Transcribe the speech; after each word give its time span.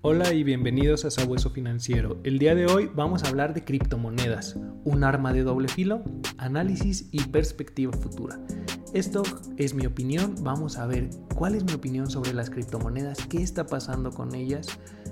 Hola 0.00 0.32
y 0.32 0.44
bienvenidos 0.44 1.04
a 1.04 1.10
Sabueso 1.10 1.50
Financiero. 1.50 2.20
El 2.22 2.38
día 2.38 2.54
de 2.54 2.66
hoy 2.66 2.88
vamos 2.94 3.24
a 3.24 3.28
hablar 3.30 3.52
de 3.52 3.64
criptomonedas, 3.64 4.56
un 4.84 5.02
arma 5.02 5.32
de 5.32 5.42
doble 5.42 5.66
filo, 5.66 6.04
análisis 6.36 7.08
y 7.10 7.24
perspectiva 7.24 7.92
futura. 7.92 8.38
Esto 8.94 9.24
es 9.56 9.74
mi 9.74 9.86
opinión, 9.86 10.36
vamos 10.42 10.78
a 10.78 10.86
ver 10.86 11.10
cuál 11.34 11.56
es 11.56 11.64
mi 11.64 11.72
opinión 11.72 12.08
sobre 12.08 12.32
las 12.32 12.48
criptomonedas, 12.48 13.26
qué 13.26 13.42
está 13.42 13.66
pasando 13.66 14.12
con 14.12 14.36
ellas, 14.36 14.68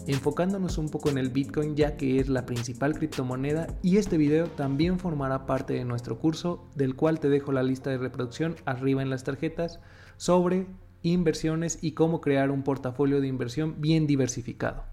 enfocándonos 0.07 0.79
un 0.79 0.89
poco 0.89 1.11
en 1.11 1.18
el 1.18 1.30
Bitcoin 1.30 1.75
ya 1.75 1.96
que 1.96 2.21
es 2.21 2.29
la 2.29 2.46
principal 2.46 2.94
criptomoneda 2.94 3.66
y 3.82 3.96
este 3.96 4.16
video 4.16 4.46
también 4.46 5.00
formará 5.00 5.46
parte 5.46 5.75
de 5.75 5.84
nuestro 5.84 6.21
curso 6.21 6.64
del 6.76 6.94
cual 6.94 7.18
te 7.18 7.29
dejo 7.29 7.50
la 7.50 7.64
lista 7.64 7.90
de 7.90 7.98
reproducción 7.98 8.54
arriba 8.66 9.03
en 9.03 9.11
las 9.11 9.25
tarjetas 9.25 9.80
sobre 10.16 10.68
inversiones 11.12 11.78
y 11.82 11.92
cómo 11.92 12.20
crear 12.20 12.50
un 12.50 12.62
portafolio 12.62 13.20
de 13.20 13.28
inversión 13.28 13.80
bien 13.80 14.06
diversificado. 14.06 14.84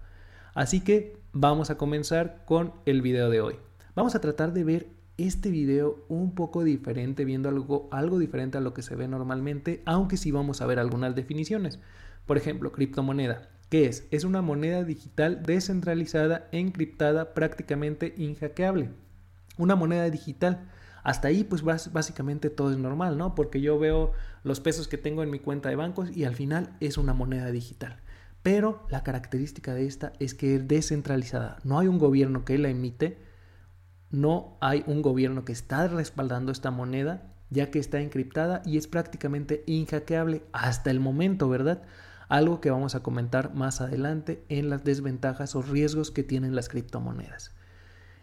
Así 0.54 0.80
que 0.80 1.18
vamos 1.32 1.70
a 1.70 1.76
comenzar 1.76 2.44
con 2.44 2.72
el 2.86 3.02
video 3.02 3.30
de 3.30 3.40
hoy. 3.40 3.56
Vamos 3.94 4.14
a 4.14 4.20
tratar 4.20 4.52
de 4.52 4.64
ver 4.64 4.88
este 5.16 5.50
video 5.50 6.04
un 6.08 6.34
poco 6.34 6.64
diferente, 6.64 7.24
viendo 7.24 7.48
algo, 7.48 7.88
algo 7.92 8.18
diferente 8.18 8.58
a 8.58 8.60
lo 8.60 8.74
que 8.74 8.82
se 8.82 8.96
ve 8.96 9.06
normalmente, 9.08 9.82
aunque 9.84 10.16
sí 10.16 10.30
vamos 10.30 10.60
a 10.60 10.66
ver 10.66 10.78
algunas 10.78 11.14
definiciones. 11.14 11.78
Por 12.26 12.36
ejemplo, 12.36 12.72
criptomoneda. 12.72 13.50
¿Qué 13.68 13.86
es? 13.86 14.06
Es 14.10 14.24
una 14.24 14.42
moneda 14.42 14.84
digital 14.84 15.42
descentralizada, 15.42 16.48
encriptada, 16.52 17.34
prácticamente 17.34 18.14
inhackeable. 18.16 18.90
Una 19.56 19.76
moneda 19.76 20.10
digital 20.10 20.68
hasta 21.04 21.28
ahí, 21.28 21.44
pues 21.44 21.62
básicamente 21.62 22.48
todo 22.48 22.70
es 22.70 22.78
normal, 22.78 23.18
¿no? 23.18 23.34
Porque 23.34 23.60
yo 23.60 23.78
veo 23.78 24.12
los 24.42 24.60
pesos 24.60 24.88
que 24.88 24.96
tengo 24.96 25.22
en 25.22 25.30
mi 25.30 25.38
cuenta 25.38 25.68
de 25.68 25.76
bancos 25.76 26.16
y 26.16 26.24
al 26.24 26.34
final 26.34 26.74
es 26.80 26.96
una 26.96 27.12
moneda 27.12 27.50
digital. 27.50 28.00
Pero 28.42 28.86
la 28.88 29.04
característica 29.04 29.74
de 29.74 29.86
esta 29.86 30.14
es 30.18 30.34
que 30.34 30.56
es 30.56 30.66
descentralizada. 30.66 31.58
No 31.62 31.78
hay 31.78 31.88
un 31.88 31.98
gobierno 31.98 32.46
que 32.46 32.56
la 32.56 32.70
emite, 32.70 33.18
no 34.10 34.56
hay 34.62 34.82
un 34.86 35.02
gobierno 35.02 35.44
que 35.44 35.52
está 35.52 35.88
respaldando 35.88 36.52
esta 36.52 36.70
moneda, 36.70 37.34
ya 37.50 37.70
que 37.70 37.78
está 37.78 38.00
encriptada 38.00 38.62
y 38.64 38.78
es 38.78 38.86
prácticamente 38.86 39.62
inhackeable 39.66 40.42
hasta 40.52 40.90
el 40.90 41.00
momento, 41.00 41.50
¿verdad? 41.50 41.82
Algo 42.28 42.62
que 42.62 42.70
vamos 42.70 42.94
a 42.94 43.02
comentar 43.02 43.54
más 43.54 43.82
adelante 43.82 44.42
en 44.48 44.70
las 44.70 44.84
desventajas 44.84 45.54
o 45.54 45.60
riesgos 45.60 46.10
que 46.10 46.22
tienen 46.22 46.54
las 46.54 46.70
criptomonedas. 46.70 47.54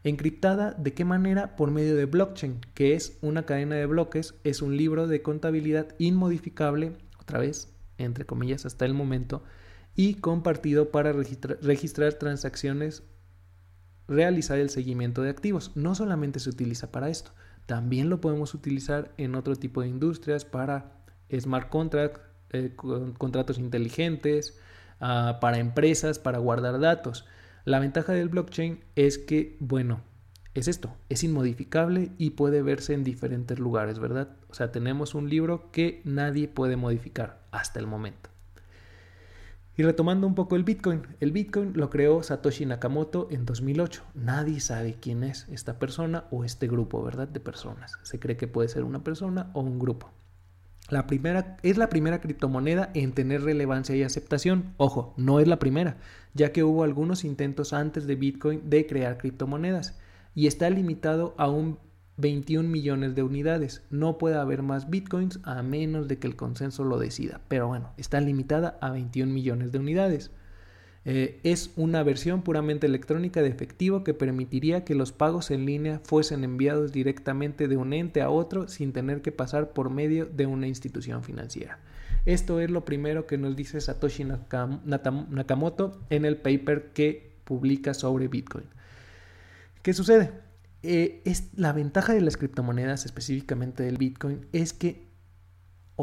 Encriptada, 0.03 0.71
¿de 0.71 0.93
qué 0.93 1.05
manera? 1.05 1.55
Por 1.55 1.69
medio 1.69 1.95
de 1.95 2.05
blockchain, 2.05 2.59
que 2.73 2.95
es 2.95 3.19
una 3.21 3.45
cadena 3.45 3.75
de 3.75 3.85
bloques, 3.85 4.33
es 4.43 4.63
un 4.63 4.75
libro 4.75 5.05
de 5.05 5.21
contabilidad 5.21 5.89
inmodificable, 5.99 6.93
otra 7.19 7.37
vez, 7.37 7.71
entre 7.99 8.25
comillas, 8.25 8.65
hasta 8.65 8.85
el 8.85 8.95
momento, 8.95 9.43
y 9.95 10.15
compartido 10.15 10.89
para 10.89 11.13
registrar, 11.13 12.13
transacciones, 12.13 13.03
realizar 14.07 14.57
el 14.57 14.71
seguimiento 14.71 15.21
de 15.21 15.29
activos. 15.29 15.71
No 15.75 15.93
solamente 15.93 16.39
se 16.39 16.49
utiliza 16.49 16.91
para 16.91 17.09
esto, 17.09 17.31
también 17.67 18.09
lo 18.09 18.21
podemos 18.21 18.55
utilizar 18.55 19.13
en 19.17 19.35
otro 19.35 19.55
tipo 19.55 19.81
de 19.81 19.89
industrias 19.89 20.45
para 20.45 20.93
smart 21.31 21.69
contracts, 21.69 22.21
eh, 22.53 22.75
contratos 22.75 23.59
inteligentes, 23.59 24.57
ah, 24.99 25.37
para 25.39 25.59
empresas, 25.59 26.17
para 26.17 26.39
guardar 26.39 26.79
datos. 26.79 27.25
La 27.65 27.79
ventaja 27.79 28.13
del 28.13 28.29
blockchain 28.29 28.83
es 28.95 29.17
que, 29.17 29.57
bueno, 29.59 30.01
es 30.53 30.67
esto, 30.67 30.95
es 31.09 31.23
inmodificable 31.23 32.11
y 32.17 32.31
puede 32.31 32.61
verse 32.61 32.93
en 32.93 33.03
diferentes 33.03 33.59
lugares, 33.59 33.99
¿verdad? 33.99 34.35
O 34.49 34.53
sea, 34.53 34.71
tenemos 34.71 35.15
un 35.15 35.29
libro 35.29 35.71
que 35.71 36.01
nadie 36.03 36.47
puede 36.47 36.75
modificar 36.75 37.41
hasta 37.51 37.79
el 37.79 37.87
momento. 37.87 38.29
Y 39.77 39.83
retomando 39.83 40.27
un 40.27 40.35
poco 40.35 40.57
el 40.57 40.63
Bitcoin, 40.63 41.07
el 41.21 41.31
Bitcoin 41.31 41.73
lo 41.75 41.89
creó 41.89 42.21
Satoshi 42.21 42.65
Nakamoto 42.65 43.27
en 43.31 43.45
2008. 43.45 44.03
Nadie 44.15 44.59
sabe 44.59 44.97
quién 44.99 45.23
es 45.23 45.47
esta 45.49 45.79
persona 45.79 46.25
o 46.29 46.43
este 46.43 46.67
grupo, 46.67 47.01
¿verdad? 47.01 47.27
De 47.27 47.39
personas. 47.39 47.93
Se 48.03 48.19
cree 48.19 48.35
que 48.35 48.47
puede 48.47 48.67
ser 48.67 48.83
una 48.83 49.03
persona 49.03 49.49
o 49.53 49.61
un 49.61 49.79
grupo. 49.79 50.11
La 50.91 51.07
primera, 51.07 51.55
es 51.63 51.77
la 51.77 51.87
primera 51.87 52.19
criptomoneda 52.19 52.91
en 52.93 53.13
tener 53.13 53.43
relevancia 53.43 53.95
y 53.95 54.03
aceptación. 54.03 54.73
Ojo, 54.75 55.13
no 55.15 55.39
es 55.39 55.47
la 55.47 55.57
primera, 55.57 55.95
ya 56.33 56.51
que 56.51 56.65
hubo 56.65 56.83
algunos 56.83 57.23
intentos 57.23 57.71
antes 57.71 58.07
de 58.07 58.15
Bitcoin 58.15 58.69
de 58.69 58.85
crear 58.85 59.17
criptomonedas 59.17 59.97
y 60.35 60.47
está 60.47 60.69
limitado 60.69 61.33
a 61.37 61.49
un 61.49 61.79
21 62.17 62.67
millones 62.67 63.15
de 63.15 63.23
unidades. 63.23 63.83
No 63.89 64.17
puede 64.17 64.35
haber 64.35 64.63
más 64.63 64.89
Bitcoins 64.89 65.39
a 65.43 65.63
menos 65.63 66.09
de 66.09 66.19
que 66.19 66.27
el 66.27 66.35
consenso 66.35 66.83
lo 66.83 66.99
decida, 66.99 67.39
pero 67.47 67.69
bueno, 67.69 67.93
está 67.95 68.19
limitada 68.19 68.77
a 68.81 68.91
21 68.91 69.31
millones 69.31 69.71
de 69.71 69.79
unidades. 69.79 70.31
Eh, 71.03 71.39
es 71.43 71.71
una 71.77 72.03
versión 72.03 72.43
puramente 72.43 72.85
electrónica 72.85 73.41
de 73.41 73.49
efectivo 73.49 74.03
que 74.03 74.13
permitiría 74.13 74.83
que 74.85 74.93
los 74.93 75.11
pagos 75.11 75.49
en 75.49 75.65
línea 75.65 75.99
fuesen 76.03 76.43
enviados 76.43 76.91
directamente 76.91 77.67
de 77.67 77.75
un 77.75 77.93
ente 77.93 78.21
a 78.21 78.29
otro 78.29 78.67
sin 78.67 78.93
tener 78.93 79.21
que 79.21 79.31
pasar 79.31 79.73
por 79.73 79.89
medio 79.89 80.27
de 80.27 80.45
una 80.45 80.67
institución 80.67 81.23
financiera. 81.23 81.79
Esto 82.25 82.59
es 82.59 82.69
lo 82.69 82.85
primero 82.85 83.25
que 83.25 83.39
nos 83.39 83.55
dice 83.55 83.81
Satoshi 83.81 84.25
Nakamoto 84.25 85.99
en 86.11 86.25
el 86.25 86.37
paper 86.37 86.91
que 86.93 87.31
publica 87.45 87.95
sobre 87.95 88.27
Bitcoin. 88.27 88.65
¿Qué 89.81 89.93
sucede? 89.93 90.31
Eh, 90.83 91.21
es, 91.25 91.49
la 91.55 91.73
ventaja 91.73 92.13
de 92.13 92.21
las 92.21 92.37
criptomonedas, 92.37 93.05
específicamente 93.05 93.81
del 93.83 93.97
Bitcoin, 93.97 94.45
es 94.51 94.73
que 94.73 95.10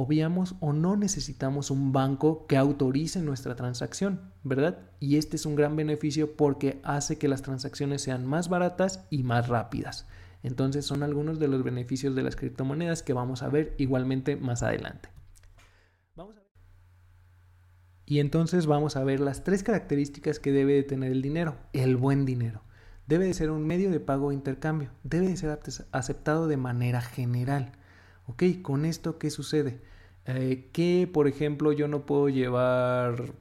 obviamos 0.00 0.54
o 0.60 0.72
no 0.72 0.96
necesitamos 0.96 1.70
un 1.70 1.92
banco 1.92 2.46
que 2.46 2.56
autorice 2.56 3.20
nuestra 3.20 3.56
transacción, 3.56 4.32
¿verdad? 4.44 4.78
Y 5.00 5.16
este 5.16 5.36
es 5.36 5.44
un 5.44 5.56
gran 5.56 5.74
beneficio 5.74 6.36
porque 6.36 6.80
hace 6.84 7.18
que 7.18 7.26
las 7.26 7.42
transacciones 7.42 8.02
sean 8.02 8.24
más 8.24 8.48
baratas 8.48 9.06
y 9.10 9.24
más 9.24 9.48
rápidas. 9.48 10.06
Entonces 10.44 10.86
son 10.86 11.02
algunos 11.02 11.40
de 11.40 11.48
los 11.48 11.64
beneficios 11.64 12.14
de 12.14 12.22
las 12.22 12.36
criptomonedas 12.36 13.02
que 13.02 13.12
vamos 13.12 13.42
a 13.42 13.48
ver 13.48 13.74
igualmente 13.78 14.36
más 14.36 14.62
adelante. 14.62 15.08
Y 18.06 18.20
entonces 18.20 18.64
vamos 18.64 18.96
a 18.96 19.04
ver 19.04 19.20
las 19.20 19.44
tres 19.44 19.62
características 19.62 20.38
que 20.38 20.52
debe 20.52 20.72
de 20.74 20.82
tener 20.82 21.12
el 21.12 21.20
dinero. 21.20 21.56
El 21.74 21.96
buen 21.96 22.24
dinero. 22.24 22.62
Debe 23.06 23.26
de 23.26 23.34
ser 23.34 23.50
un 23.50 23.66
medio 23.66 23.90
de 23.90 24.00
pago 24.00 24.28
o 24.28 24.32
intercambio. 24.32 24.90
Debe 25.02 25.28
de 25.28 25.36
ser 25.36 25.58
aceptado 25.92 26.46
de 26.46 26.56
manera 26.56 27.02
general. 27.02 27.72
Ok, 28.28 28.42
con 28.62 28.84
esto, 28.84 29.18
¿qué 29.18 29.30
sucede? 29.30 29.80
Eh, 30.26 30.68
que, 30.72 31.10
por 31.12 31.28
ejemplo, 31.28 31.72
yo 31.72 31.88
no 31.88 32.04
puedo 32.04 32.28
llevar 32.28 33.32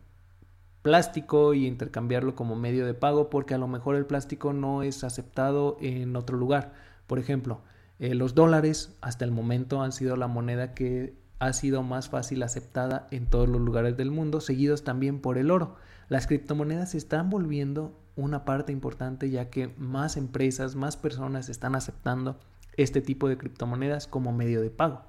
plástico 0.81 1.53
y 1.53 1.67
intercambiarlo 1.67 2.35
como 2.35 2.55
medio 2.55 2.85
de 2.85 2.93
pago 2.93 3.29
porque 3.29 3.53
a 3.53 3.57
lo 3.57 3.67
mejor 3.67 3.97
el 3.97 4.05
plástico 4.05 4.53
no 4.53 4.83
es 4.83 5.03
aceptado 5.03 5.77
en 5.81 6.15
otro 6.15 6.37
lugar. 6.37 6.73
Por 7.05 7.19
ejemplo, 7.19 7.61
eh, 7.99 8.15
los 8.15 8.33
dólares 8.33 8.95
hasta 9.01 9.25
el 9.25 9.31
momento 9.31 9.81
han 9.81 9.91
sido 9.91 10.15
la 10.15 10.27
moneda 10.27 10.73
que 10.73 11.15
ha 11.39 11.51
sido 11.51 11.83
más 11.83 12.07
fácil 12.07 12.41
aceptada 12.41 13.09
en 13.11 13.27
todos 13.27 13.49
los 13.49 13.59
lugares 13.59 13.97
del 13.97 14.09
mundo, 14.09 14.39
seguidos 14.39 14.85
también 14.85 15.19
por 15.19 15.37
el 15.37 15.51
oro. 15.51 15.75
Las 16.07 16.27
criptomonedas 16.27 16.91
se 16.91 16.97
están 16.97 17.29
volviendo 17.29 17.99
una 18.15 18.45
parte 18.45 18.71
importante 18.71 19.29
ya 19.29 19.49
que 19.49 19.67
más 19.77 20.15
empresas, 20.15 20.75
más 20.75 20.95
personas 20.95 21.49
están 21.49 21.75
aceptando 21.75 22.39
este 22.77 23.01
tipo 23.01 23.27
de 23.27 23.37
criptomonedas 23.37 24.07
como 24.07 24.31
medio 24.31 24.61
de 24.61 24.69
pago. 24.69 25.03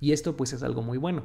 Y 0.00 0.12
esto 0.12 0.36
pues 0.36 0.52
es 0.52 0.62
algo 0.62 0.82
muy 0.82 0.98
bueno. 0.98 1.24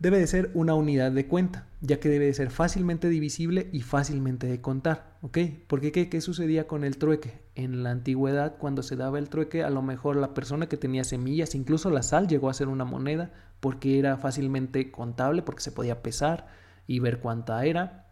Debe 0.00 0.18
de 0.18 0.26
ser 0.26 0.50
una 0.54 0.72
unidad 0.72 1.12
de 1.12 1.26
cuenta, 1.26 1.66
ya 1.82 2.00
que 2.00 2.08
debe 2.08 2.24
de 2.24 2.32
ser 2.32 2.50
fácilmente 2.50 3.10
divisible 3.10 3.68
y 3.70 3.82
fácilmente 3.82 4.46
de 4.46 4.62
contar, 4.62 5.18
¿ok? 5.20 5.38
Porque 5.66 5.92
¿qué, 5.92 6.08
¿qué 6.08 6.22
sucedía 6.22 6.66
con 6.66 6.84
el 6.84 6.96
trueque? 6.96 7.42
En 7.54 7.82
la 7.82 7.90
antigüedad, 7.90 8.56
cuando 8.56 8.82
se 8.82 8.96
daba 8.96 9.18
el 9.18 9.28
trueque, 9.28 9.62
a 9.62 9.68
lo 9.68 9.82
mejor 9.82 10.16
la 10.16 10.32
persona 10.32 10.70
que 10.70 10.78
tenía 10.78 11.04
semillas, 11.04 11.54
incluso 11.54 11.90
la 11.90 12.02
sal 12.02 12.28
llegó 12.28 12.48
a 12.48 12.54
ser 12.54 12.68
una 12.68 12.86
moneda, 12.86 13.30
porque 13.60 13.98
era 13.98 14.16
fácilmente 14.16 14.90
contable, 14.90 15.42
porque 15.42 15.60
se 15.60 15.70
podía 15.70 16.02
pesar 16.02 16.46
y 16.86 16.98
ver 17.00 17.20
cuánta 17.20 17.62
era. 17.66 18.06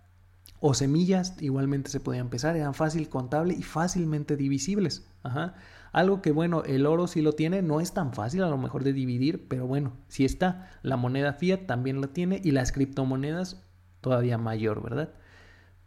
O 0.61 0.75
semillas 0.75 1.41
igualmente 1.41 1.89
se 1.89 2.01
podían 2.01 2.29
pesar, 2.29 2.55
eran 2.55 2.75
fácil 2.75 3.09
contable 3.09 3.55
y 3.55 3.63
fácilmente 3.63 4.37
divisibles. 4.37 5.08
Algo 5.93 6.23
que 6.23 6.33
bueno, 6.33 6.63
el 6.65 6.87
oro 6.87 7.07
si 7.07 7.23
lo 7.23 7.33
tiene, 7.33 7.63
no 7.63 7.81
es 7.81 7.93
tan 7.93 8.13
fácil 8.13 8.43
a 8.43 8.49
lo 8.49 8.59
mejor 8.59 8.85
de 8.85 8.93
dividir, 8.93 9.49
pero 9.49 9.67
bueno, 9.67 9.93
si 10.09 10.25
está. 10.25 10.71
La 10.83 10.97
moneda 10.97 11.33
fiat 11.33 11.67
también 11.67 12.01
lo 12.01 12.11
tiene 12.11 12.41
y 12.43 12.51
las 12.53 12.73
criptomonedas 12.73 13.65
todavía 14.01 14.39
mayor, 14.39 14.83
¿verdad? 14.83 15.11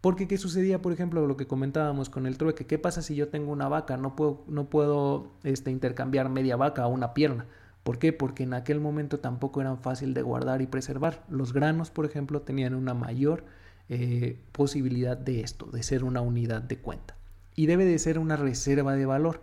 Porque 0.02 0.28
¿qué 0.28 0.38
sucedía, 0.38 0.82
por 0.82 0.94
ejemplo, 0.94 1.28
lo 1.28 1.38
que 1.38 1.46
comentábamos 1.46 2.10
con 2.10 2.26
el 2.26 2.38
trueque? 2.38 2.66
¿Qué 2.66 2.80
pasa 2.80 3.04
si 3.04 3.16
yo 3.16 3.30
tengo 3.30 3.52
una 3.52 3.68
vaca? 3.70 3.98
No 3.98 4.16
puedo, 4.16 4.44
no 4.48 4.70
puedo 4.70 5.34
este, 5.44 5.70
intercambiar 5.70 6.30
media 6.30 6.56
vaca 6.56 6.84
a 6.84 6.88
una 6.88 7.14
pierna. 7.14 7.46
¿Por 7.84 8.00
qué? 8.00 8.12
Porque 8.12 8.44
en 8.44 8.54
aquel 8.54 8.80
momento 8.80 9.20
tampoco 9.20 9.62
eran 9.62 9.78
fácil 9.78 10.14
de 10.16 10.24
guardar 10.24 10.62
y 10.62 10.68
preservar. 10.68 11.24
Los 11.30 11.54
granos, 11.54 11.92
por 11.92 12.06
ejemplo, 12.06 12.42
tenían 12.42 12.74
una 12.74 12.96
mayor 12.96 13.46
eh, 13.90 14.40
posibilidad 14.52 15.18
de 15.18 15.42
esto, 15.42 15.68
de 15.68 15.84
ser 15.84 16.04
una 16.04 16.22
unidad 16.22 16.64
de 16.64 16.80
cuenta. 16.80 17.16
Y 17.56 17.66
debe 17.66 17.86
de 17.86 18.00
ser 18.00 18.20
una 18.20 18.36
reserva 18.36 18.96
de 18.96 19.06
valor 19.06 19.42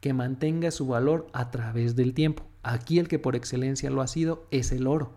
que 0.00 0.12
mantenga 0.12 0.70
su 0.70 0.86
valor 0.86 1.26
a 1.32 1.50
través 1.50 1.94
del 1.96 2.14
tiempo. 2.14 2.44
Aquí 2.62 2.98
el 2.98 3.08
que 3.08 3.18
por 3.18 3.36
excelencia 3.36 3.90
lo 3.90 4.02
ha 4.02 4.06
sido 4.06 4.46
es 4.50 4.72
el 4.72 4.86
oro. 4.86 5.12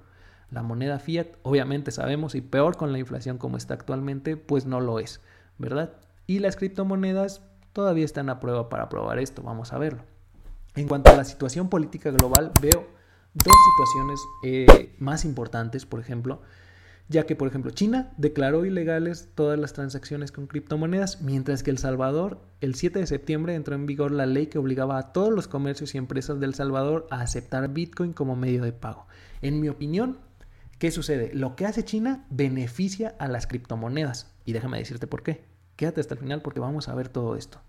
La 0.51 0.61
moneda 0.61 0.99
fiat, 0.99 1.27
obviamente 1.41 1.91
sabemos, 1.91 2.35
y 2.35 2.41
peor 2.41 2.77
con 2.77 2.91
la 2.91 2.99
inflación 2.99 3.37
como 3.37 3.57
está 3.57 3.73
actualmente, 3.73 4.37
pues 4.37 4.65
no 4.65 4.81
lo 4.81 4.99
es, 4.99 5.19
¿verdad? 5.57 5.93
Y 6.27 6.39
las 6.39 6.55
criptomonedas 6.55 7.41
todavía 7.73 8.05
están 8.05 8.29
a 8.29 8.39
prueba 8.39 8.69
para 8.69 8.87
probar 8.87 9.17
esto, 9.17 9.41
vamos 9.41 9.73
a 9.73 9.79
verlo. 9.79 10.03
En 10.75 10.87
cuanto 10.87 11.11
a 11.11 11.15
la 11.15 11.23
situación 11.23 11.69
política 11.69 12.11
global, 12.11 12.51
veo 12.61 12.87
dos 13.33 13.55
situaciones 13.71 14.19
eh, 14.43 14.95
más 14.99 15.25
importantes, 15.25 15.85
por 15.85 15.99
ejemplo, 15.99 16.41
ya 17.13 17.27
que, 17.27 17.35
por 17.35 17.47
ejemplo, 17.47 17.69
China 17.69 18.11
declaró 18.17 18.65
ilegales 18.65 19.29
todas 19.35 19.59
las 19.59 19.73
transacciones 19.73 20.31
con 20.31 20.47
criptomonedas, 20.47 21.21
mientras 21.21 21.61
que 21.61 21.69
El 21.69 21.77
Salvador, 21.77 22.41
el 22.59 22.73
7 22.73 22.97
de 22.97 23.05
septiembre, 23.07 23.53
entró 23.53 23.75
en 23.75 23.85
vigor 23.85 24.11
la 24.11 24.25
ley 24.25 24.47
que 24.47 24.57
obligaba 24.57 24.97
a 24.97 25.13
todos 25.13 25.31
los 25.31 25.47
comercios 25.47 25.93
y 25.93 25.99
empresas 25.99 26.39
del 26.39 26.55
Salvador 26.55 27.07
a 27.11 27.21
aceptar 27.21 27.71
Bitcoin 27.71 28.13
como 28.13 28.35
medio 28.35 28.63
de 28.63 28.73
pago. 28.73 29.05
En 29.43 29.61
mi 29.61 29.69
opinión, 29.69 30.17
¿qué 30.79 30.89
sucede? 30.89 31.31
Lo 31.35 31.55
que 31.55 31.67
hace 31.67 31.85
China 31.85 32.25
beneficia 32.31 33.15
a 33.19 33.27
las 33.27 33.45
criptomonedas. 33.45 34.33
Y 34.43 34.53
déjame 34.53 34.79
decirte 34.79 35.05
por 35.05 35.21
qué. 35.21 35.45
Quédate 35.75 36.01
hasta 36.01 36.15
el 36.15 36.19
final 36.19 36.41
porque 36.41 36.59
vamos 36.59 36.89
a 36.89 36.95
ver 36.95 37.09
todo 37.09 37.35
esto. 37.35 37.61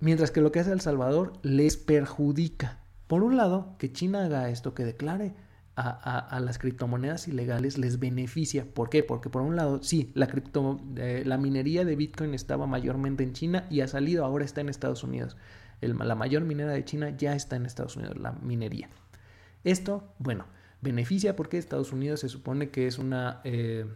Mientras 0.00 0.30
que 0.30 0.40
lo 0.40 0.52
que 0.52 0.60
hace 0.60 0.72
El 0.72 0.80
Salvador 0.80 1.34
les 1.42 1.76
perjudica. 1.76 2.78
Por 3.08 3.22
un 3.22 3.36
lado, 3.36 3.74
que 3.78 3.92
China 3.92 4.24
haga 4.24 4.48
esto, 4.48 4.72
que 4.72 4.86
declare 4.86 5.34
a, 5.80 6.40
las 6.40 6.58
criptomonedas 6.58 7.28
ilegales 7.28 7.78
les 7.78 8.00
beneficia. 8.00 8.66
¿Por 8.66 8.90
qué? 8.90 9.04
Porque 9.04 9.30
por 9.30 9.42
un 9.42 9.54
lado, 9.54 9.82
sí, 9.82 10.10
la, 10.14 10.26
cripto, 10.26 10.80
eh, 10.96 11.22
la 11.24 11.38
minería 11.38 11.84
de 11.84 11.94
Bitcoin 11.94 12.34
estaba 12.34 12.66
mayormente 12.66 13.22
en 13.22 13.32
China 13.32 13.66
y 13.70 13.80
ha 13.80 13.88
salido, 13.88 14.24
ahora 14.24 14.44
está 14.44 14.60
en 14.60 14.68
Estados 14.68 15.04
Unidos. 15.04 15.36
la 15.80 16.14
mayor 16.16 16.42
minera 16.42 16.72
de 16.72 16.84
China 16.84 17.10
ya 17.16 17.34
está 17.34 17.54
en 17.56 17.64
Estados 17.64 17.96
Unidos, 17.96 18.18
la 18.18 18.32
minería. 18.32 18.88
Esto, 19.62 20.12
bueno, 20.18 20.46
beneficia 20.80 21.36
porque 21.36 21.58
Estados 21.58 21.92
Unidos 21.92 22.20
se 22.20 22.28
supone 22.28 22.70
que 22.70 22.88
es 22.88 22.98
una 22.98 23.40
eh, 23.44 23.86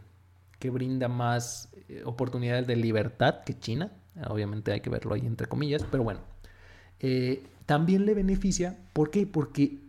que 0.61 0.71
brinda 0.71 1.09
más 1.09 1.69
eh, 1.89 2.03
oportunidades 2.05 2.69
de 2.69 2.77
libertad 2.77 3.43
que 3.45 3.59
China. 3.59 3.91
Obviamente 4.29 4.73
hay 4.73 4.81
que 4.81 4.91
verlo 4.91 5.15
ahí 5.15 5.27
entre 5.27 5.49
comillas, 5.49 5.85
pero 5.91 6.05
bueno. 6.05 6.21
también 7.67 8.07
le 8.07 8.15
beneficia, 8.15 8.79
¿por 8.93 9.11
qué? 9.11 9.27
Porque 9.27 9.82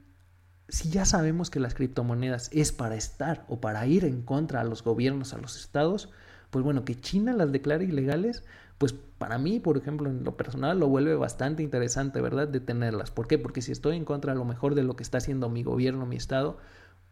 si 0.68 0.89
ya 0.89 1.06
sabemos 1.06 1.50
que 1.50 1.60
las 1.60 1.74
criptomonedas 1.74 2.50
es 2.51 2.71
para 2.71 2.95
estar 2.95 3.45
o 3.48 3.60
para 3.60 3.86
ir 3.86 4.06
en 4.06 4.21
contra 4.21 4.62
a 4.62 4.63
los 4.63 4.83
gobiernos, 4.83 5.33
a 5.33 5.38
los 5.38 5.57
estados, 5.57 6.10
pues 6.50 6.63
bueno, 6.63 6.86
que 6.86 7.00
China 7.00 7.33
las 7.33 7.51
declare 7.51 7.86
ilegales, 7.86 8.44
pues 8.77 8.94
para 8.94 9.38
mí, 9.38 9.60
por 9.60 9.77
ejemplo, 9.77 10.10
en 10.10 10.24
lo 10.24 10.38
personal 10.38 10.80
lo 10.80 10.88
vuelve 10.88 11.15
bastante 11.15 11.63
interesante, 11.63 12.21
¿verdad? 12.21 12.48
De 12.48 12.60
tenerlas. 12.60 13.12
¿Por 13.12 13.27
qué? 13.27 13.38
Porque 13.38 13.62
si 13.62 13.71
estoy 13.71 13.95
en 13.95 14.06
contra 14.06 14.33
a 14.33 14.36
lo 14.36 14.45
mejor 14.45 14.75
de 14.75 14.83
lo 14.83 14.95
que 14.95 15.04
está 15.04 15.19
haciendo 15.19 15.50
mi 15.50 15.63
gobierno, 15.63 16.06
mi 16.06 16.15
estado, 16.15 16.57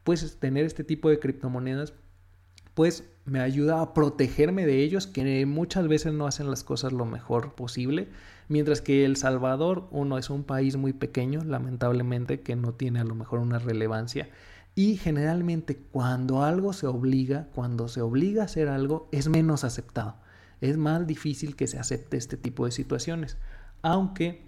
pues 0.03 0.37
tener 0.39 0.65
este 0.65 0.83
tipo 0.83 1.09
de 1.09 1.19
criptomonedas 1.19 1.93
pues 2.73 3.09
me 3.25 3.39
ayuda 3.39 3.81
a 3.81 3.93
protegerme 3.93 4.65
de 4.65 4.83
ellos 4.83 5.07
que 5.07 5.45
muchas 5.45 5.87
veces 5.87 6.13
no 6.13 6.27
hacen 6.27 6.49
las 6.49 6.63
cosas 6.63 6.91
lo 6.91 7.05
mejor 7.05 7.53
posible, 7.53 8.09
mientras 8.47 8.81
que 8.81 9.05
El 9.05 9.15
Salvador, 9.15 9.87
uno 9.91 10.17
es 10.17 10.29
un 10.29 10.43
país 10.43 10.77
muy 10.77 10.93
pequeño, 10.93 11.43
lamentablemente, 11.43 12.41
que 12.41 12.55
no 12.55 12.73
tiene 12.73 12.99
a 12.99 13.03
lo 13.03 13.15
mejor 13.15 13.39
una 13.39 13.59
relevancia. 13.59 14.29
Y 14.73 14.97
generalmente 14.97 15.77
cuando 15.77 16.43
algo 16.43 16.73
se 16.73 16.87
obliga, 16.87 17.49
cuando 17.53 17.87
se 17.87 18.01
obliga 18.01 18.43
a 18.43 18.45
hacer 18.45 18.69
algo, 18.69 19.09
es 19.11 19.27
menos 19.27 19.63
aceptado. 19.63 20.15
Es 20.61 20.77
más 20.77 21.05
difícil 21.07 21.55
que 21.55 21.67
se 21.67 21.77
acepte 21.77 22.17
este 22.17 22.37
tipo 22.37 22.65
de 22.65 22.71
situaciones. 22.71 23.37
Aunque 23.81 24.45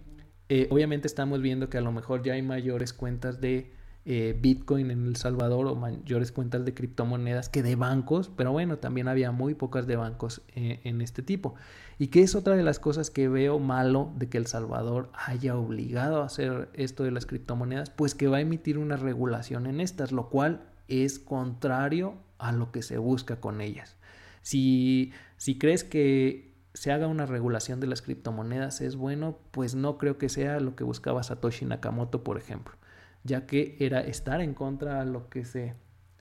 eh, 0.49 0.67
obviamente 0.69 1.07
estamos 1.07 1.41
viendo 1.41 1.69
que 1.69 1.77
a 1.77 1.81
lo 1.81 1.91
mejor 1.91 2.23
ya 2.23 2.33
hay 2.33 2.41
mayores 2.41 2.93
cuentas 2.93 3.41
de 3.41 3.73
eh, 4.05 4.37
Bitcoin 4.37 4.91
en 4.91 5.05
El 5.05 5.15
Salvador 5.15 5.65
o 5.67 5.75
mayores 5.75 6.33
cuentas 6.33 6.65
de 6.65 6.73
criptomonedas 6.73 7.47
que 7.47 7.63
de 7.63 7.77
bancos, 7.77 8.29
pero 8.35 8.51
bueno, 8.51 8.77
también 8.77 9.07
había 9.07 9.31
muy 9.31 9.55
pocas 9.55 9.87
de 9.87 9.95
bancos 9.95 10.41
eh, 10.55 10.81
en 10.83 11.01
este 11.01 11.21
tipo. 11.21 11.55
Y 11.97 12.07
que 12.07 12.21
es 12.21 12.35
otra 12.35 12.57
de 12.57 12.63
las 12.63 12.79
cosas 12.79 13.09
que 13.09 13.29
veo 13.29 13.59
malo 13.59 14.11
de 14.17 14.27
que 14.27 14.37
El 14.37 14.47
Salvador 14.47 15.09
haya 15.13 15.55
obligado 15.55 16.21
a 16.21 16.25
hacer 16.25 16.69
esto 16.73 17.03
de 17.03 17.11
las 17.11 17.25
criptomonedas, 17.25 17.91
pues 17.91 18.13
que 18.13 18.27
va 18.27 18.37
a 18.37 18.41
emitir 18.41 18.77
una 18.77 18.97
regulación 18.97 19.67
en 19.67 19.79
estas, 19.79 20.11
lo 20.11 20.29
cual 20.29 20.65
es 20.89 21.17
contrario 21.17 22.15
a 22.39 22.51
lo 22.51 22.73
que 22.73 22.81
se 22.81 22.97
busca 22.97 23.39
con 23.39 23.61
ellas. 23.61 23.95
Si, 24.41 25.13
si 25.37 25.57
crees 25.57 25.85
que 25.85 26.51
se 26.73 26.91
haga 26.91 27.07
una 27.07 27.25
regulación 27.25 27.79
de 27.79 27.87
las 27.87 28.01
criptomonedas 28.01 28.81
es 28.81 28.97
bueno, 28.97 29.37
pues 29.51 29.75
no 29.75 29.97
creo 29.97 30.17
que 30.17 30.27
sea 30.27 30.59
lo 30.59 30.75
que 30.75 30.83
buscaba 30.83 31.23
Satoshi 31.23 31.63
Nakamoto, 31.63 32.23
por 32.25 32.37
ejemplo 32.37 32.75
ya 33.23 33.45
que 33.45 33.77
era 33.79 34.01
estar 34.01 34.41
en 34.41 34.53
contra 34.53 35.01
a 35.01 35.05
lo 35.05 35.29
que 35.29 35.45
se 35.45 35.75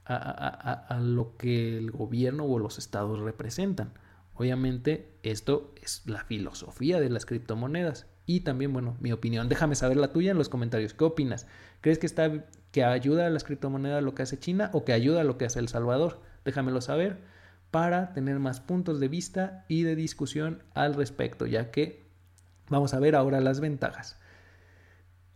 a, 0.05 0.99
lo 1.01 1.37
que 1.37 1.77
el 1.77 1.91
gobierno 1.91 2.45
o 2.45 2.59
los 2.59 2.77
estados 2.77 3.19
representan. 3.19 3.93
Obviamente 4.35 5.13
esto 5.23 5.73
es 5.81 6.03
la 6.05 6.25
filosofía 6.25 6.99
de 6.99 7.09
las 7.09 7.25
criptomonedas 7.25 8.07
y 8.25 8.41
también, 8.41 8.73
bueno, 8.73 8.97
mi 8.99 9.11
opinión. 9.11 9.47
Déjame 9.47 9.75
saber 9.75 9.97
la 9.97 10.11
tuya 10.11 10.31
en 10.31 10.37
los 10.37 10.49
comentarios. 10.49 10.93
¿Qué 10.93 11.03
opinas? 11.03 11.47
¿Crees 11.81 11.99
que 11.99 12.05
está 12.05 12.45
que 12.71 12.83
ayuda 12.83 13.27
a 13.27 13.29
las 13.29 13.43
criptomonedas 13.43 14.03
lo 14.03 14.15
que 14.15 14.23
hace 14.23 14.39
China 14.39 14.71
o 14.73 14.83
que 14.83 14.93
ayuda 14.93 15.21
a 15.21 15.23
lo 15.23 15.37
que 15.37 15.45
hace 15.45 15.59
El 15.59 15.69
Salvador? 15.69 16.21
Déjamelo 16.43 16.81
saber 16.81 17.21
para 17.71 18.13
tener 18.13 18.39
más 18.39 18.59
puntos 18.59 18.99
de 18.99 19.07
vista 19.07 19.65
y 19.67 19.83
de 19.83 19.95
discusión 19.95 20.63
al 20.73 20.95
respecto, 20.95 21.45
ya 21.45 21.71
que 21.71 22.05
vamos 22.69 22.93
a 22.93 22.99
ver 22.99 23.15
ahora 23.15 23.39
las 23.39 23.59
ventajas 23.59 24.19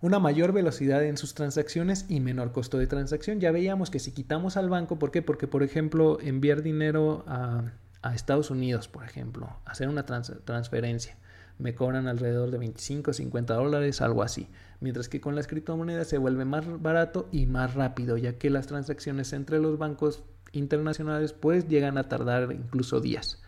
una 0.01 0.19
mayor 0.19 0.51
velocidad 0.51 1.03
en 1.03 1.17
sus 1.17 1.33
transacciones 1.33 2.05
y 2.07 2.19
menor 2.19 2.51
costo 2.51 2.77
de 2.77 2.87
transacción. 2.87 3.39
Ya 3.39 3.51
veíamos 3.51 3.89
que 3.89 3.99
si 3.99 4.11
quitamos 4.11 4.57
al 4.57 4.69
banco, 4.69 4.99
¿por 4.99 5.11
qué? 5.11 5.21
Porque, 5.21 5.47
por 5.47 5.63
ejemplo, 5.63 6.19
enviar 6.21 6.61
dinero 6.61 7.23
a, 7.27 7.71
Estados 8.13 8.51
Unidos, 8.51 8.87
por 8.87 9.03
ejemplo, 9.03 9.49
hacer 9.65 9.89
una 9.89 10.05
transferencia, 10.05 11.17
me 11.59 11.75
cobran 11.75 12.07
alrededor 12.07 12.51
de 12.51 12.57
25, 12.57 13.11
50 13.11 13.53
dólares, 13.53 13.99
algo 14.01 14.23
así. 14.23 14.47
Mientras 14.79 15.09
que 15.09 15.19
con 15.19 15.35
las 15.35 15.47
criptomonedas 15.47 16.07
se 16.07 16.17
vuelve 16.17 16.45
más 16.45 16.81
barato 16.81 17.27
y 17.33 17.47
más 17.47 17.73
rápido, 17.73 18.15
ya 18.15 18.37
que 18.37 18.49
las 18.49 18.67
transacciones 18.67 19.33
entre 19.33 19.59
los 19.59 19.77
bancos 19.77 20.23
internacionales 20.53 21.33
pues 21.33 21.67
llegan 21.67 21.97
a 21.97 22.07
tardar 22.07 22.53
incluso 22.53 23.01
días. 23.01 23.41